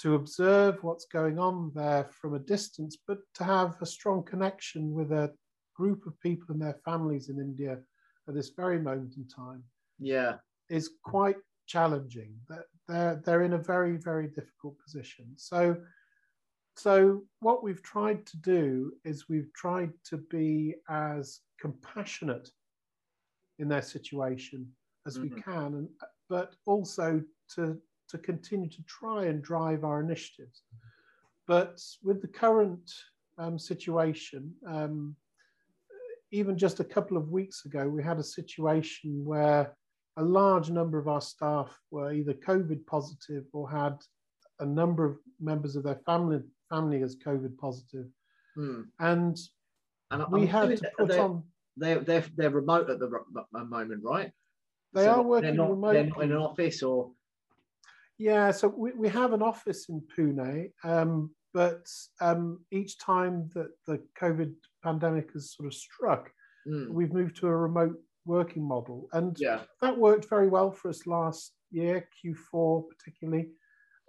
[0.01, 4.93] to observe what's going on there from a distance, but to have a strong connection
[4.93, 5.31] with a
[5.75, 7.79] group of people and their families in India
[8.27, 9.63] at this very moment in time.
[9.99, 10.35] Yeah,
[10.69, 12.33] is quite challenging.
[12.89, 15.27] They're, they're in a very, very difficult position.
[15.37, 15.77] So,
[16.75, 22.49] so what we've tried to do is we've tried to be as compassionate
[23.59, 24.67] in their situation
[25.05, 25.35] as mm-hmm.
[25.35, 25.89] we can, and,
[26.29, 27.21] but also
[27.55, 27.77] to,
[28.09, 30.63] to continue to try and drive our initiatives.
[31.47, 32.91] But with the current
[33.37, 35.15] um, situation, um,
[36.31, 39.75] even just a couple of weeks ago, we had a situation where
[40.19, 43.97] a large number of our staff were either COVID positive or had
[44.59, 48.05] a number of members of their family family as COVID positive.
[48.55, 48.81] Hmm.
[48.99, 49.37] And,
[50.11, 51.43] and we I'm had to put they're, on.
[51.77, 53.09] They're, they're, they're remote at the
[53.53, 54.31] moment, right?
[54.93, 56.01] They so are working not, remotely.
[56.01, 57.11] They're not in an office or.
[58.17, 61.87] Yeah, so we, we have an office in Pune, um, but
[62.19, 64.53] um, each time that the COVID
[64.83, 66.29] pandemic has sort of struck,
[66.67, 66.89] mm.
[66.89, 67.95] we've moved to a remote
[68.29, 69.09] working model.
[69.11, 69.61] And yeah.
[69.81, 73.49] that worked very well for us last year, Q4 particularly.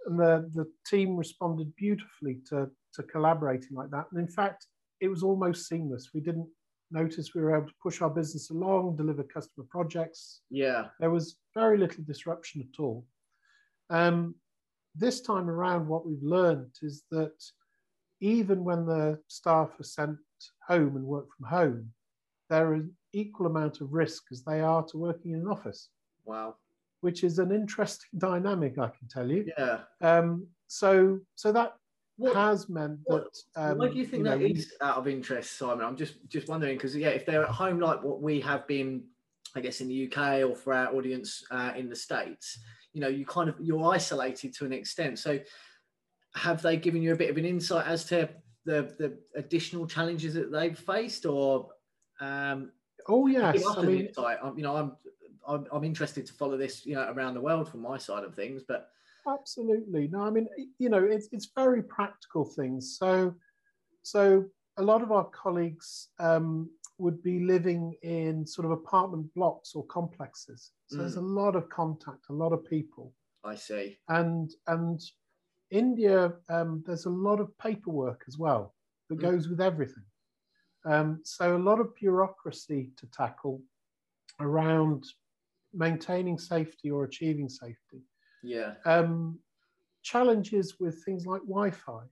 [0.05, 4.05] And the, the team responded beautifully to, to collaborating like that.
[4.11, 4.67] And in fact,
[4.99, 6.11] it was almost seamless.
[6.13, 6.47] We didn't
[6.91, 10.41] notice we were able to push our business along, deliver customer projects.
[10.49, 10.85] Yeah.
[10.99, 13.05] There was very little disruption at all.
[13.89, 14.35] Um,
[14.95, 17.33] this time around, what we've learned is that
[18.19, 20.17] even when the staff are sent
[20.67, 21.89] home and work from home,
[22.49, 25.89] there is equal amount of risk as they are to working in an office.
[26.25, 26.55] Wow.
[27.01, 29.51] Which is an interesting dynamic, I can tell you.
[29.57, 29.79] Yeah.
[30.01, 31.75] Um, so, so that
[32.21, 33.37] what, has meant that.
[33.55, 35.85] Um, why do you think you know, that is out of interest, Simon?
[35.85, 39.03] I'm just just wondering because yeah, if they're at home like what we have been,
[39.55, 42.59] I guess in the UK or for our audience uh, in the states,
[42.93, 45.17] you know, you kind of you're isolated to an extent.
[45.17, 45.39] So,
[46.35, 48.29] have they given you a bit of an insight as to
[48.65, 51.69] the the additional challenges that they've faced, or
[52.19, 52.71] um,
[53.07, 54.91] oh yes, I mean, insight, you know, I'm,
[55.47, 58.35] I'm I'm interested to follow this, you know, around the world from my side of
[58.35, 58.89] things, but
[59.27, 60.47] absolutely no, I mean,
[60.79, 62.97] you know, it's it's very practical things.
[62.97, 63.33] So,
[64.03, 64.45] so
[64.77, 69.85] a lot of our colleagues um, would be living in sort of apartment blocks or
[69.85, 70.71] complexes.
[70.87, 70.99] So mm.
[70.99, 73.13] there's a lot of contact, a lot of people.
[73.43, 73.97] I see.
[74.07, 75.01] And and
[75.71, 78.75] India, um, there's a lot of paperwork as well
[79.09, 79.21] that mm.
[79.21, 80.03] goes with everything.
[80.85, 83.61] Um, so a lot of bureaucracy to tackle
[84.39, 85.05] around
[85.73, 88.01] maintaining safety or achieving safety.
[88.43, 88.73] Yeah.
[88.85, 89.39] Um,
[90.03, 92.03] challenges with things like Wi-Fi.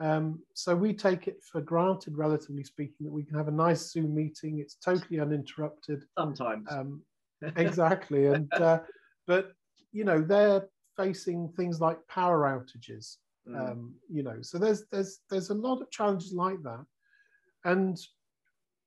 [0.00, 3.92] Um, so we take it for granted, relatively speaking, that we can have a nice
[3.92, 4.58] Zoom meeting.
[4.58, 6.04] It's totally uninterrupted.
[6.18, 6.66] Sometimes.
[6.70, 7.02] Um,
[7.56, 8.80] exactly, and uh,
[9.26, 9.52] but
[9.90, 13.16] you know they're facing things like power outages.
[13.48, 13.70] Mm.
[13.70, 16.84] Um, you know, so there's there's there's a lot of challenges like that
[17.64, 17.98] and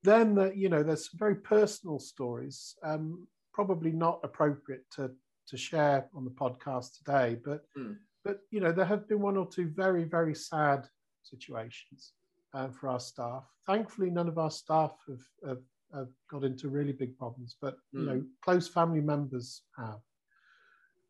[0.03, 5.11] then uh, you know there's some very personal stories um, probably not appropriate to
[5.47, 7.95] to share on the podcast today but mm.
[8.23, 10.87] but you know there have been one or two very very sad
[11.23, 12.13] situations
[12.53, 16.93] uh, for our staff thankfully none of our staff have, have, have got into really
[16.93, 17.99] big problems but mm.
[17.99, 18.27] you know hmm.
[18.43, 19.99] close family members have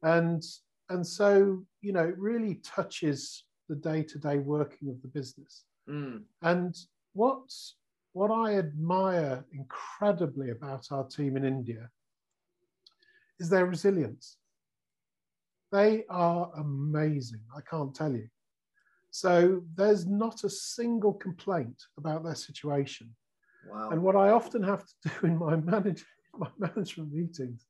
[0.04, 0.44] and
[0.90, 6.22] and so you know it really touches the day-to-day working of the business mm.
[6.44, 6.76] and
[7.16, 7.50] what
[8.14, 11.90] what I admire incredibly about our team in India
[13.40, 14.38] is their resilience.
[15.72, 18.30] They are amazing, I can't tell you.
[19.12, 23.14] So there's not a single complaint about their situation.
[23.70, 23.90] Wow.
[23.92, 26.06] And what I often have to do in my, manage,
[26.38, 27.66] my management meetings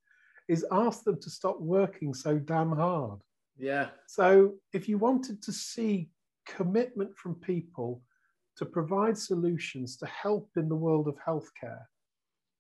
[0.48, 3.20] is ask them to stop working so damn hard.
[3.58, 3.90] Yeah.
[4.08, 6.10] So if you wanted to see
[6.46, 8.04] commitment from people
[8.58, 11.84] to provide solutions to help in the world of healthcare,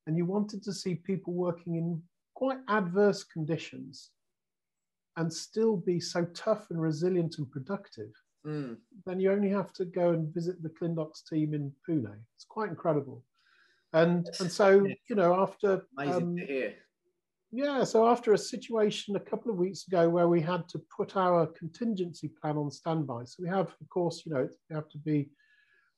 [0.08, 2.02] and you wanted to see people working in
[2.36, 4.12] quite adverse conditions
[5.18, 8.12] and still be so tough and resilient and productive,
[8.46, 8.76] mm.
[9.06, 12.14] then you only have to go and visit the Clindox team in Pune.
[12.36, 13.24] It's quite incredible.
[13.94, 15.86] And, and so, you know, after.
[15.98, 16.74] Amazing um, to hear.
[17.52, 21.16] Yeah, so after a situation a couple of weeks ago where we had to put
[21.16, 23.24] our contingency plan on standby.
[23.24, 25.30] So we have, of course, you know, we have to be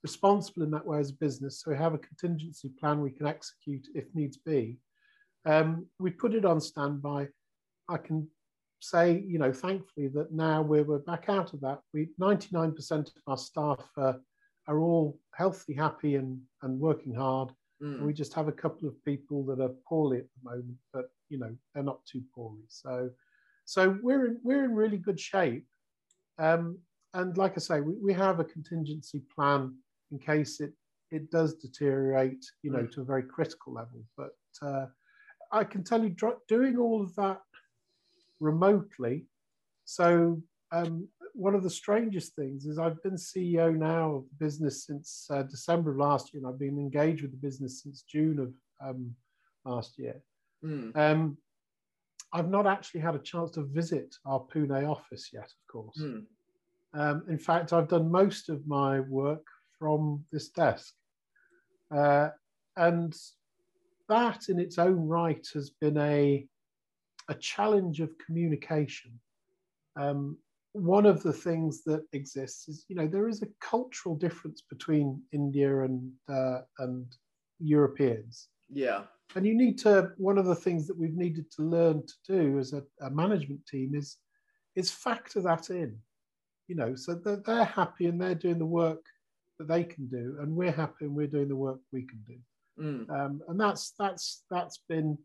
[0.04, 1.62] responsible in that way as a business.
[1.62, 4.78] So we have a contingency plan we can execute if needs be.
[5.46, 7.28] Um, we put it on standby.
[7.90, 8.28] I can
[8.80, 11.80] say, you know, thankfully that now we're, we're back out of that.
[11.94, 14.14] We 99% of our staff uh,
[14.68, 17.52] are all healthy, happy, and, and working hard.
[17.82, 18.02] Mm.
[18.02, 21.38] we just have a couple of people that are poorly at the moment, but you
[21.38, 22.64] know they're not too poorly.
[22.70, 23.12] So,
[23.66, 25.68] so we're in, we're in really good shape.
[26.40, 26.80] Um,
[27.14, 29.76] and like I say, we, we have a contingency plan
[30.12, 30.74] in case it
[31.10, 32.92] it does deteriorate, you know, mm.
[32.92, 34.04] to a very critical level.
[34.18, 34.88] But uh,
[35.52, 36.16] I can tell you,
[36.48, 37.40] doing all of that
[38.40, 39.26] remotely.
[39.86, 40.42] So
[40.72, 45.28] um, one of the strangest things is I've been CEO now of the business since
[45.32, 48.54] uh, December of last year, and I've been engaged with the business since June of
[48.86, 49.16] um,
[49.66, 50.22] last year.
[50.64, 50.96] Mm.
[50.98, 51.38] Um,
[52.34, 56.02] I've not actually had a chance to visit our Pune office yet, of course.
[56.02, 56.24] Mm.
[56.94, 59.46] Um, in fact, I've done most of my work
[59.80, 60.94] from this desk.
[61.96, 62.30] Uh,
[62.76, 63.16] and
[64.10, 66.46] that in its own right has been a,
[67.30, 69.12] a challenge of communication.
[69.96, 70.38] Um,
[70.74, 75.22] one of the things that exists is, you know, there is a cultural difference between
[75.32, 77.06] India and uh, and
[77.60, 78.50] Europeans.
[78.70, 79.04] Yeah.
[79.36, 80.12] And you need to.
[80.18, 83.66] One of the things that we've needed to learn to do as a, a management
[83.66, 84.18] team is
[84.76, 85.98] is factor that in.
[86.68, 89.04] You know, so that they're happy and they're doing the work
[89.58, 92.36] that they can do, and we're happy and we're doing the work we can do.
[92.80, 93.10] Mm.
[93.10, 95.18] Um, and that's that's that's been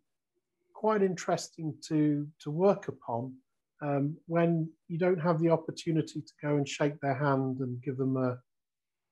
[0.73, 3.35] quite interesting to to work upon
[3.83, 7.97] um, when you don't have the opportunity to go and shake their hand and give
[7.97, 8.39] them a,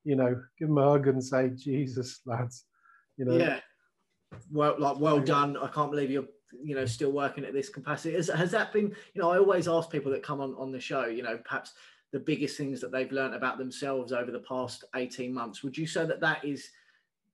[0.04, 2.64] you know, give them a hug and say, "Jesus, lads,"
[3.16, 3.36] you know.
[3.36, 3.60] Yeah.
[4.52, 5.56] Well, like, well done.
[5.56, 6.28] I can't believe you're,
[6.62, 8.14] you know, still working at this capacity.
[8.14, 10.78] Has, has that been, you know, I always ask people that come on on the
[10.78, 11.72] show, you know, perhaps
[12.12, 15.62] the biggest things that they've learned about themselves over the past 18 months.
[15.62, 16.68] Would you say that that is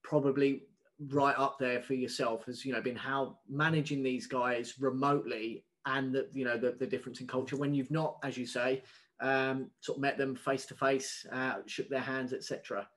[0.03, 0.63] probably
[1.09, 6.13] right up there for yourself as you know been how managing these guys remotely and
[6.13, 8.81] the you know the, the difference in culture when you've not as you say
[9.19, 11.25] um, sort of met them face to face
[11.67, 12.87] shook their hands etc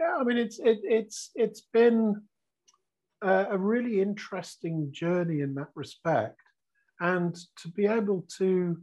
[0.00, 2.20] yeah i mean it's it, it's it's been
[3.22, 6.40] a, a really interesting journey in that respect
[7.00, 8.78] and to be able to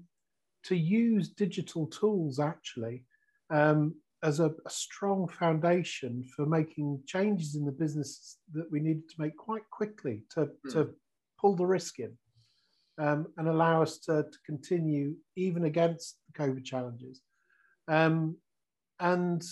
[0.68, 3.04] to use digital tools actually
[3.50, 9.08] um, as a, a, strong foundation for making changes in the business that we needed
[9.08, 10.72] to make quite quickly to, mm.
[10.74, 10.90] to
[11.40, 12.12] pull the risk in
[13.00, 17.22] um, and allow us to, to, continue even against the COVID challenges.
[17.88, 18.36] Um,
[19.00, 19.44] and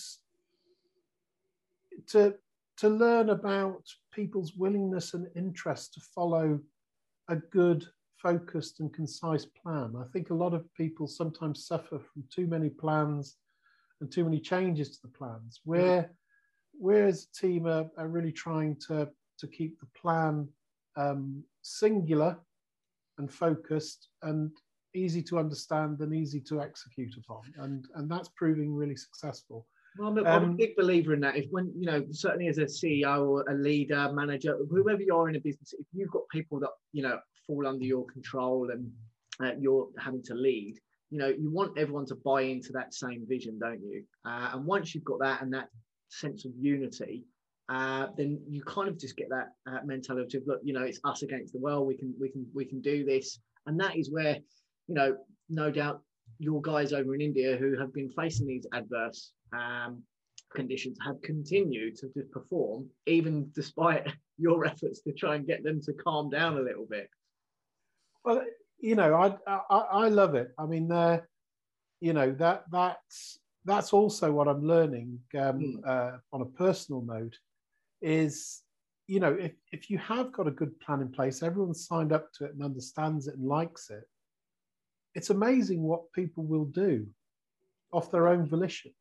[2.07, 2.35] to,
[2.77, 6.59] to learn about people's willingness and interest to follow
[7.29, 7.85] a good,
[8.21, 9.93] focused, and concise plan.
[9.99, 13.37] I think a lot of people sometimes suffer from too many plans
[14.01, 15.61] and too many changes to the plans.
[15.65, 16.09] We're,
[16.79, 20.47] we're as a team are, are really trying to, to keep the plan
[20.97, 22.37] um, singular
[23.17, 24.51] and focused and
[24.93, 27.41] easy to understand and easy to execute upon.
[27.57, 29.65] And, and that's proving really successful.
[29.97, 31.37] Well, I'm a, um, I'm a um, big believer in that.
[31.37, 35.29] If when you know, certainly as a CEO or a leader, manager, whoever you are
[35.29, 38.91] in a business, if you've got people that you know fall under your control and
[39.43, 40.75] uh, you're having to lead,
[41.11, 44.03] you know, you want everyone to buy into that same vision, don't you?
[44.25, 45.69] Uh, and once you've got that and that
[46.09, 47.23] sense of unity,
[47.69, 50.99] uh, then you kind of just get that uh, mentality of look, you know, it's
[51.03, 51.87] us against the world.
[51.87, 54.37] We can, we can, we can do this, and that is where,
[54.87, 55.15] you know,
[55.49, 56.01] no doubt
[56.39, 60.03] your guys over in India who have been facing these adverse um,
[60.53, 65.81] conditions have continued to, to perform, even despite your efforts to try and get them
[65.81, 67.09] to calm down a little bit.
[68.25, 68.43] Well,
[68.79, 69.35] you know, I,
[69.69, 70.51] I, I love it.
[70.57, 71.21] I mean, uh,
[72.01, 75.87] you know that that's that's also what I'm learning um, mm.
[75.87, 77.35] uh, on a personal note
[78.01, 78.61] is
[79.07, 82.31] you know if, if you have got a good plan in place everyone's signed up
[82.33, 84.03] to it and understands it and likes it
[85.15, 87.07] it's amazing what people will do
[87.91, 88.91] off their own volition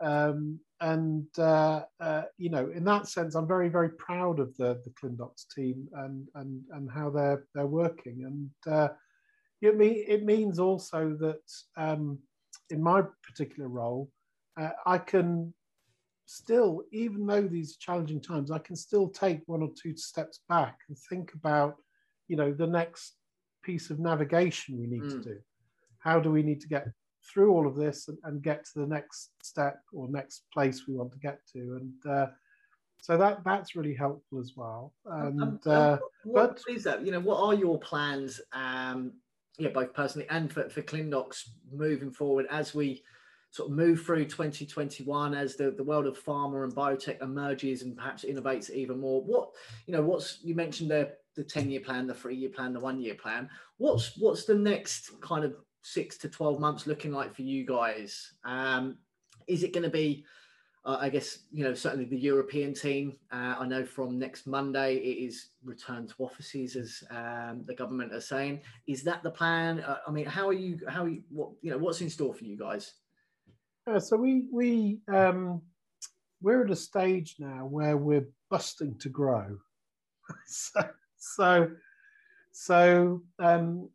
[0.00, 4.80] um, and uh, uh, you know in that sense i'm very very proud of the
[4.84, 8.88] the clindox team and and and how they're they're working and uh,
[9.62, 11.40] it, mean, it means also that
[11.76, 12.18] um,
[12.70, 14.10] in my particular role
[14.60, 15.52] uh, i can
[16.26, 20.78] still, even though these challenging times, I can still take one or two steps back
[20.88, 21.76] and think about,
[22.28, 23.14] you know, the next
[23.62, 25.10] piece of navigation we need mm.
[25.10, 25.38] to do.
[25.98, 26.88] How do we need to get
[27.32, 30.94] through all of this and, and, get to the next step or next place we
[30.94, 31.80] want to get to?
[31.80, 32.26] And uh,
[33.00, 34.92] so that that's really helpful as well.
[35.04, 37.04] And um, uh, what, but is that?
[37.04, 38.40] You know, what are your plans?
[38.52, 39.12] Um,
[39.58, 43.02] yeah, both personally and for for Clindox moving forward as we
[43.50, 47.96] sort of move through 2021 as the, the world of pharma and biotech emerges and
[47.96, 49.50] perhaps innovates even more what
[49.86, 52.80] you know what's you mentioned the the 10 year plan the three year plan the
[52.80, 53.48] one year plan
[53.78, 55.54] what's what's the next kind of
[55.86, 58.96] six to 12 months looking like for you guys um,
[59.46, 60.24] is it going to be
[60.84, 63.16] uh, I guess you know certainly the European team.
[63.32, 68.12] Uh, I know from next Monday it is return to offices, as um, the government
[68.12, 68.60] are saying.
[68.86, 69.80] Is that the plan?
[69.80, 70.78] Uh, I mean, how are you?
[70.88, 71.78] How are you, what you know?
[71.78, 72.92] What's in store for you guys?
[73.98, 75.60] So we we um,
[76.40, 79.58] we're at a stage now where we're busting to grow.
[80.46, 81.70] so, so
[82.58, 83.90] So um,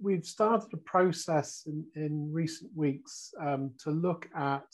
[0.00, 4.66] we've started a process in, in recent weeks um, to look at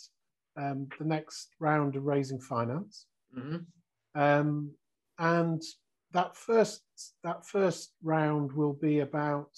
[0.56, 3.06] um, the next round of raising finance.
[3.36, 4.20] Mm-hmm.
[4.20, 4.72] Um,
[5.18, 5.62] and
[6.12, 6.82] that first
[7.22, 9.50] that first round will be about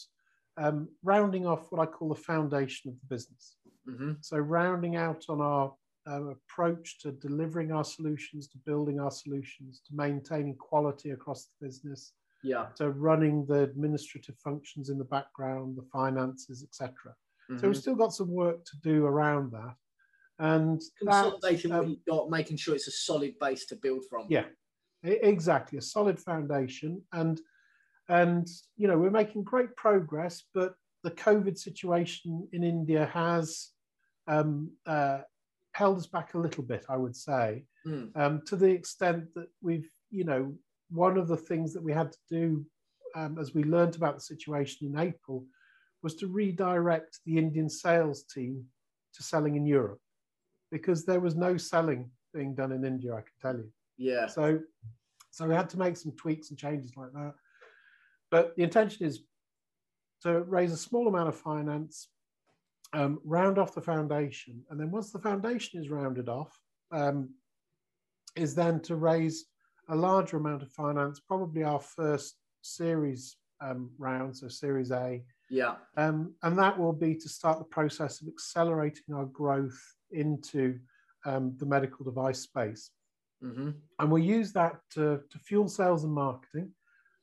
[0.58, 3.56] um, rounding off what I call the foundation of the business.
[3.88, 4.12] Mm-hmm.
[4.20, 5.72] So rounding out on our
[6.08, 11.66] uh, approach to delivering our solutions, to building our solutions, to maintaining quality across the
[11.66, 12.12] business,
[12.42, 16.92] yeah, to running the administrative functions in the background, the finances, etc.
[17.50, 17.58] Mm-hmm.
[17.58, 19.74] So we've still got some work to do around that.
[20.38, 24.26] And consolidating that, um, you've got, making sure it's a solid base to build from.
[24.28, 24.44] Yeah,
[25.02, 27.02] exactly, a solid foundation.
[27.12, 27.40] And
[28.08, 30.74] and you know we're making great progress, but
[31.04, 33.70] the COVID situation in India has
[34.26, 35.18] um, uh,
[35.72, 38.16] held us back a little bit, I would say, mm.
[38.16, 40.54] um, to the extent that we've, you know,
[40.92, 42.64] one of the things that we had to do
[43.14, 45.44] um, as we learned about the situation in April
[46.02, 48.64] was to redirect the Indian sales team
[49.14, 50.00] to selling in Europe
[50.70, 53.70] because there was no selling being done in India, I can tell you.
[53.98, 54.26] Yeah.
[54.26, 54.60] So,
[55.30, 57.34] so we had to make some tweaks and changes like that.
[58.30, 59.20] But the intention is
[60.22, 62.08] to raise a small amount of finance,
[62.94, 66.58] um, round off the foundation, and then once the foundation is rounded off,
[66.90, 67.30] um,
[68.34, 69.46] is then to raise
[69.88, 75.22] a larger amount of finance, probably our first series um, round, so Series A.
[75.50, 75.74] Yeah.
[75.96, 79.78] Um, and that will be to start the process of accelerating our growth
[80.10, 80.78] into
[81.24, 82.90] um, the medical device space.
[83.42, 83.70] Mm-hmm.
[83.98, 86.70] And we'll use that to, to fuel sales and marketing,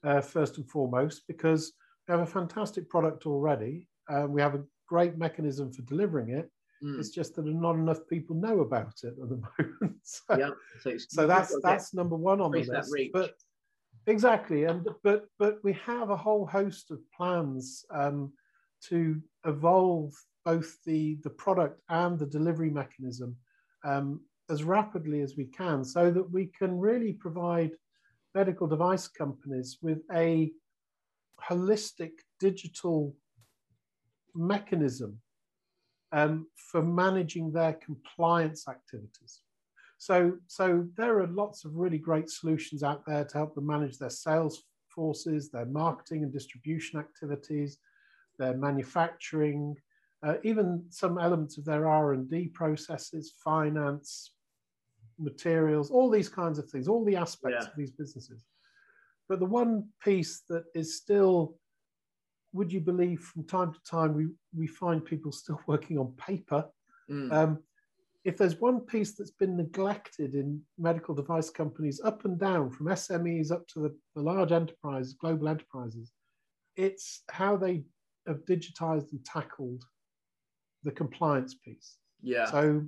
[0.04, 1.74] uh, first and foremost, because
[2.08, 3.88] we have a fantastic product already.
[4.10, 6.50] Uh, we have a great mechanism for delivering it.
[6.84, 7.00] Mm.
[7.00, 9.42] It's just that not enough people know about it at the
[9.82, 9.98] moment.
[10.04, 10.52] so, yeah,
[10.82, 12.94] so, so that's that's number one on the list.
[13.12, 13.34] But
[14.08, 18.32] exactly, and but but we have a whole host of plans um,
[18.86, 20.14] to evolve
[20.46, 23.36] both the the product and the delivery mechanism
[23.84, 27.72] um, as rapidly as we can, so that we can really provide
[28.36, 30.52] medical device companies with a
[31.50, 33.16] holistic digital
[34.36, 35.20] mechanism
[36.12, 39.42] um, for managing their compliance activities.
[39.98, 43.98] So, so there are lots of really great solutions out there to help them manage
[43.98, 47.78] their sales forces, their marketing and distribution activities,
[48.38, 49.76] their manufacturing,
[50.24, 54.32] uh, even some elements of their R&D processes, finance,
[55.18, 57.70] materials, all these kinds of things, all the aspects yeah.
[57.70, 58.46] of these businesses.
[59.28, 61.56] But the one piece that is still,
[62.54, 66.66] would you believe, from time to time, we, we find people still working on paper.
[67.10, 67.32] Mm.
[67.32, 67.60] Um,
[68.26, 72.88] if there's one piece that's been neglected in medical device companies up and down, from
[72.88, 76.12] SMEs up to the, the large enterprises, global enterprises,
[76.76, 77.84] it's how they
[78.28, 79.84] have digitized and tackled
[80.84, 81.98] the compliance piece.
[82.22, 82.46] Yeah.
[82.46, 82.86] So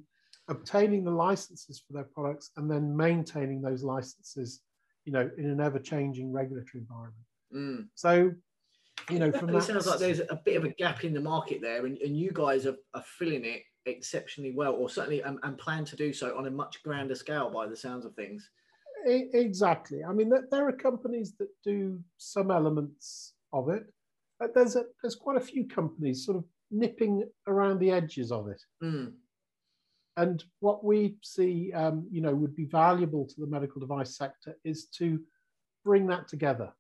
[0.49, 4.62] obtaining the licenses for their products and then maintaining those licenses
[5.05, 7.26] you know, in an ever-changing regulatory environment.
[7.53, 7.88] Mm.
[7.95, 8.32] So,
[9.10, 11.62] you know, from that, sounds like there's a bit of a gap in the market
[11.62, 15.58] there, and, and you guys are, are filling it exceptionally well, or certainly and, and
[15.58, 18.49] plan to do so on a much grander scale by the sounds of things.
[19.06, 20.04] Exactly.
[20.04, 23.86] I mean, there are companies that do some elements of it.
[24.39, 28.47] But there's a there's quite a few companies sort of nipping around the edges of
[28.47, 28.62] it.
[28.84, 29.14] Mm.
[30.18, 34.58] And what we see, um, you know, would be valuable to the medical device sector
[34.64, 35.20] is to
[35.86, 36.74] bring that together,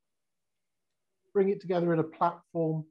[1.33, 2.85] bring it together in a platform,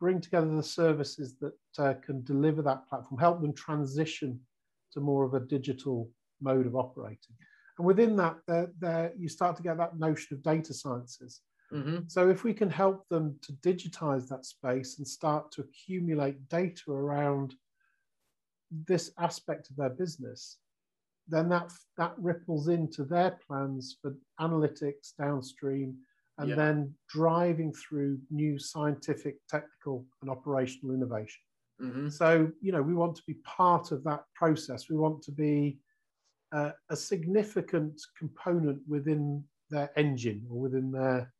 [0.00, 4.40] bring together the services that uh, can deliver that platform, help them transition
[4.92, 7.36] to more of a digital mode of operating.
[7.78, 11.40] And within that, there, there you start to get that notion of data sciences.
[11.72, 11.98] Mm-hmm.
[12.06, 16.92] So if we can help them to digitize that space and start to accumulate data
[16.92, 17.54] around
[18.70, 20.58] this aspect of their business,
[21.28, 25.96] then that that ripples into their plans for analytics downstream,
[26.38, 26.54] and yeah.
[26.54, 31.40] then driving through new scientific, technical, and operational innovation.
[31.80, 32.08] Mm-hmm.
[32.08, 34.88] So you know we want to be part of that process.
[34.88, 35.78] We want to be
[36.52, 41.32] uh, a significant component within their engine or within their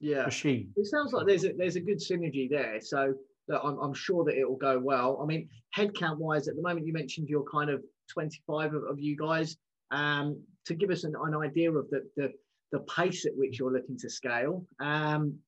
[0.00, 0.24] yeah.
[0.24, 0.72] machine.
[0.76, 2.80] It sounds like there's a, there's a good synergy there.
[2.80, 3.14] So
[3.48, 5.18] that I'm, I'm sure that it will go well.
[5.22, 7.82] I mean, headcount wise, at the moment, you mentioned you're kind of
[8.12, 9.56] 25 of, of you guys.
[9.90, 12.32] Um, to give us an, an idea of the, the,
[12.72, 15.38] the pace at which you're looking to scale, um,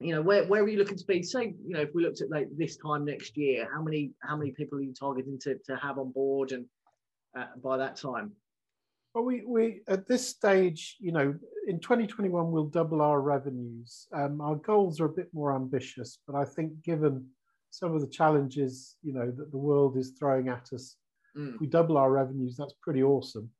[0.00, 1.22] you know, where, where are you looking to be?
[1.22, 4.36] Say, you know, if we looked at like this time next year, how many how
[4.36, 6.64] many people are you targeting to, to have on board and
[7.38, 8.32] uh, by that time?
[9.14, 11.34] Well, we, we at this stage, you know,
[11.66, 14.06] in 2021 we'll double our revenues.
[14.14, 17.26] Um, our goals are a bit more ambitious, but I think given
[17.70, 20.96] some of the challenges, you know, that the world is throwing at us,
[21.36, 21.54] mm.
[21.54, 23.50] if we double our revenues, that's pretty awesome.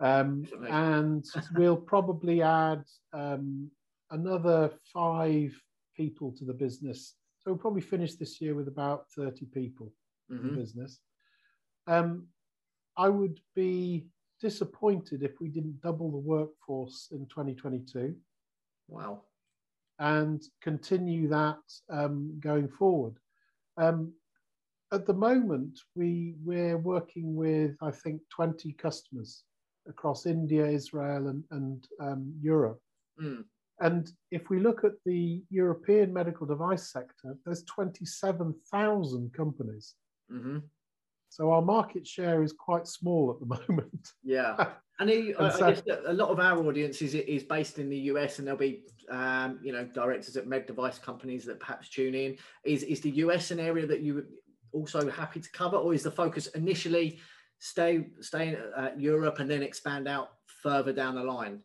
[0.00, 1.24] Um, and
[1.54, 3.70] we'll probably add um,
[4.10, 5.58] another five
[5.96, 7.14] people to the business.
[7.42, 9.92] So we'll probably finish this year with about 30 people
[10.30, 10.36] mm-hmm.
[10.36, 10.60] in the mm-hmm.
[10.60, 11.00] business.
[11.86, 12.26] Um,
[12.96, 14.06] I would be
[14.40, 18.14] disappointed if we didn't double the workforce in 2022.
[18.88, 19.22] Wow.
[19.98, 21.58] And continue that
[21.90, 23.14] um, going forward.
[23.78, 24.12] Um,
[24.92, 29.42] at the moment, we, we're working with, I think, 20 customers
[29.88, 32.80] across India, Israel, and, and um, Europe.
[33.22, 33.44] Mm.
[33.80, 39.94] And if we look at the European medical device sector, there's 27,000 companies.
[40.32, 40.58] Mm-hmm.
[41.28, 44.08] So our market share is quite small at the moment.
[44.22, 44.68] Yeah.
[44.98, 47.90] And, he, and so, I guess a lot of our audience is, is based in
[47.90, 51.90] the US, and there'll be, um, you know, directors at med device companies that perhaps
[51.90, 52.38] tune in.
[52.64, 54.28] Is is the US an area that you would
[54.72, 57.18] also happy to cover, or is the focus initially
[57.58, 60.30] stay stay at Europe and then expand out
[60.62, 61.60] further down the line?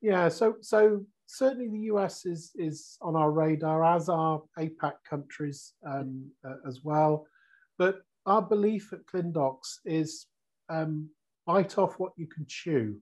[0.00, 0.28] Yeah.
[0.28, 6.30] So so certainly the US is is on our radar, as are APAC countries um,
[6.46, 7.26] uh, as well.
[7.78, 10.26] But our belief at Clindox is
[10.68, 11.10] um,
[11.46, 13.00] bite off what you can chew.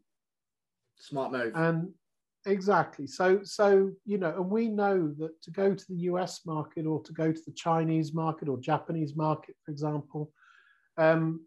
[0.96, 1.52] Smart move.
[1.54, 1.90] And
[2.46, 3.06] exactly.
[3.06, 7.02] So, so you know, and we know that to go to the US market or
[7.02, 10.32] to go to the Chinese market or Japanese market, for example,
[10.98, 11.40] um,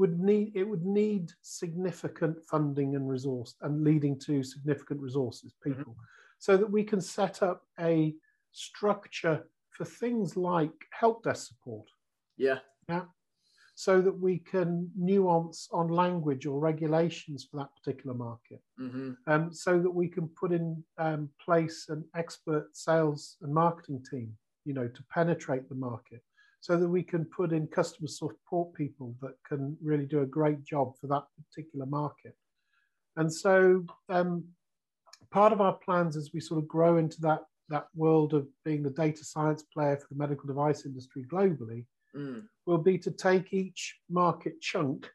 [0.00, 5.74] would need it would need significant funding and resource and leading to significant resources, mm-hmm.
[5.74, 6.38] people, mm-hmm.
[6.38, 8.14] so that we can set up a
[8.52, 11.86] structure for things like help desk support.
[12.36, 12.58] Yeah.
[12.88, 13.04] Yeah.
[13.74, 18.60] So that we can nuance on language or regulations for that particular market.
[18.78, 19.12] Mm-hmm.
[19.26, 24.36] Um, so that we can put in um, place an expert sales and marketing team,
[24.64, 26.22] you know, to penetrate the market.
[26.60, 30.62] So that we can put in customer support people that can really do a great
[30.62, 32.36] job for that particular market.
[33.16, 34.44] And so um,
[35.30, 38.82] part of our plans as we sort of grow into that that world of being
[38.82, 42.42] the data science player for the medical device industry globally mm.
[42.66, 45.08] will be to take each market chunk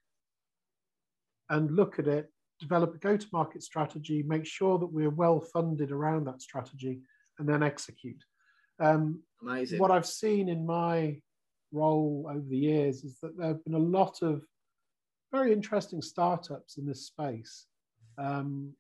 [1.49, 5.41] and look at it, develop a go to market strategy, make sure that we're well
[5.41, 7.01] funded around that strategy,
[7.39, 8.23] and then execute.
[8.79, 9.79] Um, Amazing.
[9.79, 11.21] What I've seen in my
[11.75, 14.41] role over the years is that there have been a lot of
[15.31, 17.65] very interesting startups in this space,
[18.17, 18.71] um,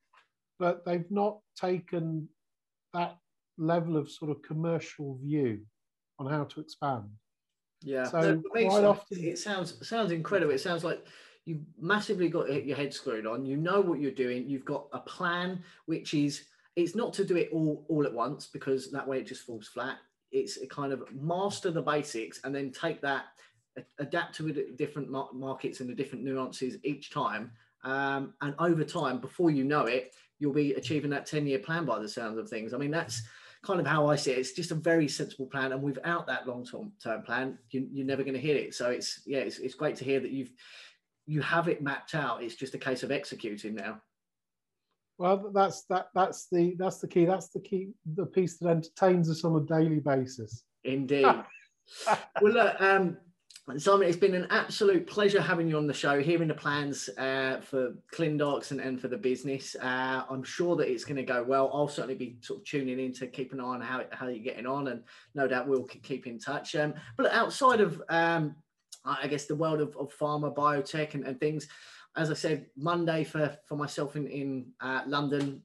[0.57, 2.27] but they've not taken
[2.93, 3.17] that
[3.57, 5.61] level of sort of commercial view
[6.19, 7.09] on how to expand.
[7.81, 8.05] Yeah.
[8.05, 10.53] So quite often it sounds sounds incredible.
[10.53, 11.05] It sounds like
[11.45, 13.45] you've massively got your head screwed on.
[13.45, 14.49] You know what you're doing.
[14.49, 18.47] You've got a plan, which is it's not to do it all all at once
[18.47, 19.97] because that way it just falls flat.
[20.31, 23.25] It's a kind of master the basics and then take that,
[23.99, 27.51] adapt to the different markets and the different nuances each time.
[27.83, 31.85] Um, and over time, before you know it, you'll be achieving that 10 year plan
[31.85, 32.73] by the sounds of things.
[32.73, 33.21] I mean, that's
[33.65, 34.39] kind of how I see it.
[34.39, 36.65] It's just a very sensible plan, and without that long
[37.01, 38.73] term plan, you, are never going to hit it.
[38.73, 40.51] So it's yeah, it's, it's great to hear that you've
[41.25, 42.43] you have it mapped out.
[42.43, 44.01] It's just a case of executing now.
[45.17, 47.25] Well, that's that that's the that's the key.
[47.25, 47.89] That's the key.
[48.15, 50.63] The piece that entertains us on a daily basis.
[50.83, 51.25] Indeed.
[52.41, 53.17] well, look, um,
[53.77, 57.61] Simon, it's been an absolute pleasure having you on the show, hearing the plans uh,
[57.61, 59.75] for Clindox and, and for the business.
[59.81, 61.71] Uh, I'm sure that it's going to go well.
[61.73, 64.43] I'll certainly be sort of tuning in to keep an eye on how, how you're
[64.43, 65.01] getting on, and
[65.33, 66.75] no doubt we'll keep in touch.
[66.75, 68.55] Um, but outside of, um,
[69.03, 71.67] I guess, the world of, of pharma, biotech, and, and, things,
[72.17, 75.61] as I said, Monday for, for myself in, in uh, London,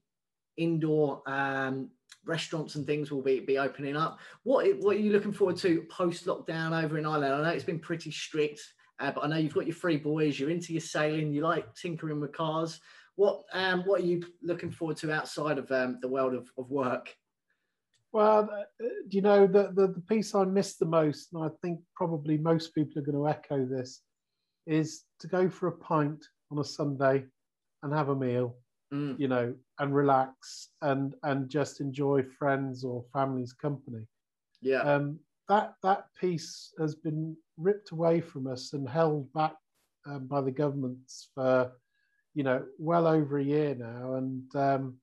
[0.56, 1.90] indoor um,
[2.26, 4.18] restaurants and things will be, be opening up.
[4.42, 7.34] What, what are you looking forward to post lockdown over in Ireland?
[7.34, 8.60] I know it's been pretty strict,
[8.98, 11.74] uh, but I know you've got your three boys, you're into your sailing, you like
[11.74, 12.80] tinkering with cars.
[13.16, 16.70] What, um, what are you looking forward to outside of um, the world of, of
[16.70, 17.14] work?
[18.12, 21.80] Well, uh, you know, the, the, the piece I miss the most, and I think
[21.94, 24.00] probably most people are going to echo this,
[24.66, 27.24] is to go for a pint on a Sunday
[27.82, 28.56] and have a meal
[28.92, 29.18] mm.
[29.18, 34.06] you know, and relax and and just enjoy friends or family's company.
[34.60, 34.80] Yeah.
[34.80, 39.54] Um, that that piece has been ripped away from us and held back
[40.06, 41.72] um, by the governments for,
[42.34, 44.96] you know, well over a year now, and um,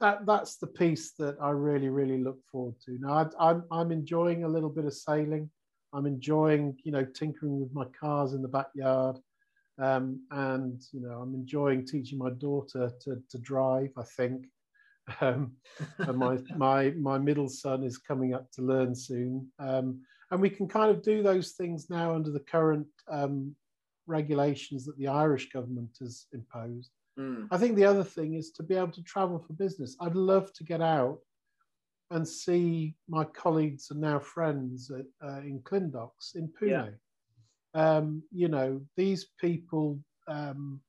[0.00, 2.98] that that's the piece that I really really look forward to.
[3.00, 5.50] Now I, I'm I'm enjoying a little bit of sailing.
[5.94, 9.18] I'm enjoying, you know, tinkering with my cars in the backyard.
[9.78, 13.90] Um, and you know, I'm enjoying teaching my daughter to, to drive.
[13.96, 14.46] I think,
[15.20, 15.52] um,
[15.98, 19.50] and my my my middle son is coming up to learn soon.
[19.58, 23.54] Um, and we can kind of do those things now under the current um,
[24.06, 26.90] regulations that the Irish government has imposed.
[27.18, 27.48] Mm.
[27.50, 29.96] I think the other thing is to be able to travel for business.
[30.00, 31.18] I'd love to get out
[32.10, 36.70] and see my colleagues and now friends at, uh, in Clindox in Pune.
[36.70, 36.86] Yeah.
[37.74, 39.98] Um, you know, these people
[40.28, 40.80] um,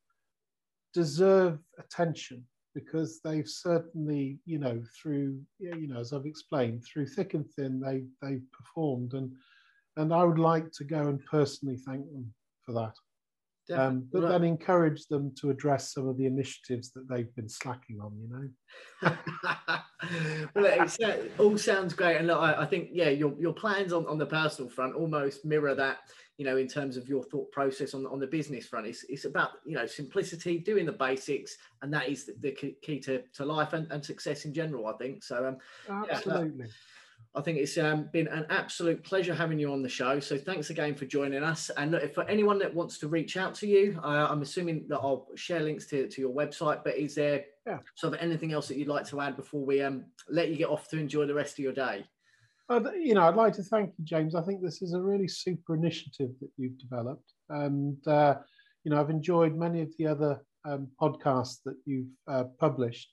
[0.93, 7.34] deserve attention because they've certainly, you know, through, you know, as I've explained, through thick
[7.34, 9.31] and thin, they they've performed, and
[9.97, 12.34] and I would like to go and personally thank them
[12.65, 12.95] for that.
[13.72, 14.30] Um, but right.
[14.30, 18.30] then encourage them to address some of the initiatives that they've been slacking on, you
[18.30, 19.09] know.
[20.55, 24.05] well, it all sounds great, and look, I, I, think yeah, your your plans on,
[24.07, 25.99] on the personal front almost mirror that.
[26.38, 29.26] You know, in terms of your thought process on on the business front, it's it's
[29.26, 33.45] about you know simplicity, doing the basics, and that is the, the key to, to
[33.45, 34.88] life and, and success in general.
[34.88, 35.47] I think so.
[35.89, 36.66] Um, Absolutely.
[36.66, 36.72] Yeah,
[37.36, 40.19] I think it's um, been an absolute pleasure having you on the show.
[40.19, 41.71] So thanks again for joining us.
[41.77, 44.99] And look, for anyone that wants to reach out to you, uh, I'm assuming that
[44.99, 46.84] I'll share links to, to your website.
[46.84, 47.79] But is there yeah.
[47.95, 50.69] sort of anything else that you'd like to add before we um, let you get
[50.69, 52.05] off to enjoy the rest of your day?
[52.69, 54.36] Uh, you know, I'd like to thank you, James.
[54.36, 58.36] I think this is a really super initiative that you've developed, and uh,
[58.84, 63.09] you know, I've enjoyed many of the other um, podcasts that you've uh, published.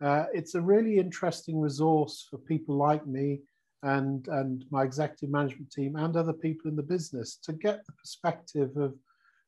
[0.00, 3.40] Uh, it's a really interesting resource for people like me
[3.84, 7.92] and, and my executive management team and other people in the business to get the
[7.92, 8.94] perspective of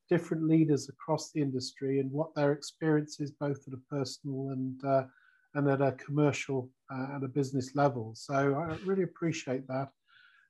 [0.09, 4.85] different leaders across the industry and what their experience is both at a personal and
[4.85, 5.03] uh,
[5.55, 8.13] and at a commercial uh, and a business level.
[8.15, 9.89] So I really appreciate that.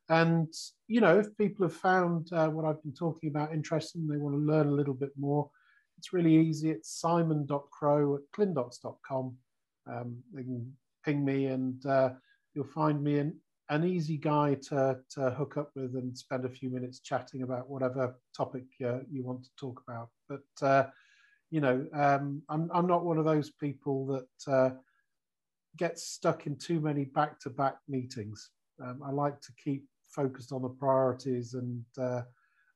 [0.09, 0.53] And
[0.87, 4.35] you know, if people have found uh, what I've been talking about interesting, they want
[4.35, 5.49] to learn a little bit more,
[5.97, 6.71] it's really easy.
[6.71, 9.35] It's simon.crowe at clindox.com.
[9.89, 10.73] Um, they can
[11.05, 12.09] ping me and uh,
[12.53, 13.33] you'll find me in
[13.69, 17.69] an easy guy to, to hook up with and spend a few minutes chatting about
[17.69, 20.09] whatever topic uh, you want to talk about.
[20.29, 20.87] But, uh,
[21.49, 24.69] you know, um, I'm, I'm not one of those people that uh,
[25.77, 28.51] gets stuck in too many back to back meetings.
[28.81, 32.21] Um, I like to keep focused on the priorities and, uh,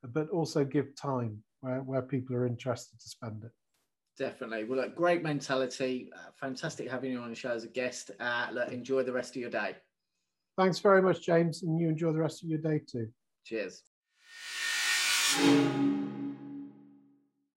[0.03, 3.51] but also give time where, where people are interested to spend it.
[4.17, 4.65] Definitely.
[4.65, 6.09] Well, look, great mentality.
[6.13, 8.11] Uh, fantastic having you on the show as a guest.
[8.19, 9.75] Uh, look, enjoy the rest of your day.
[10.58, 13.08] Thanks very much, James, and you enjoy the rest of your day too.
[13.45, 13.84] Cheers.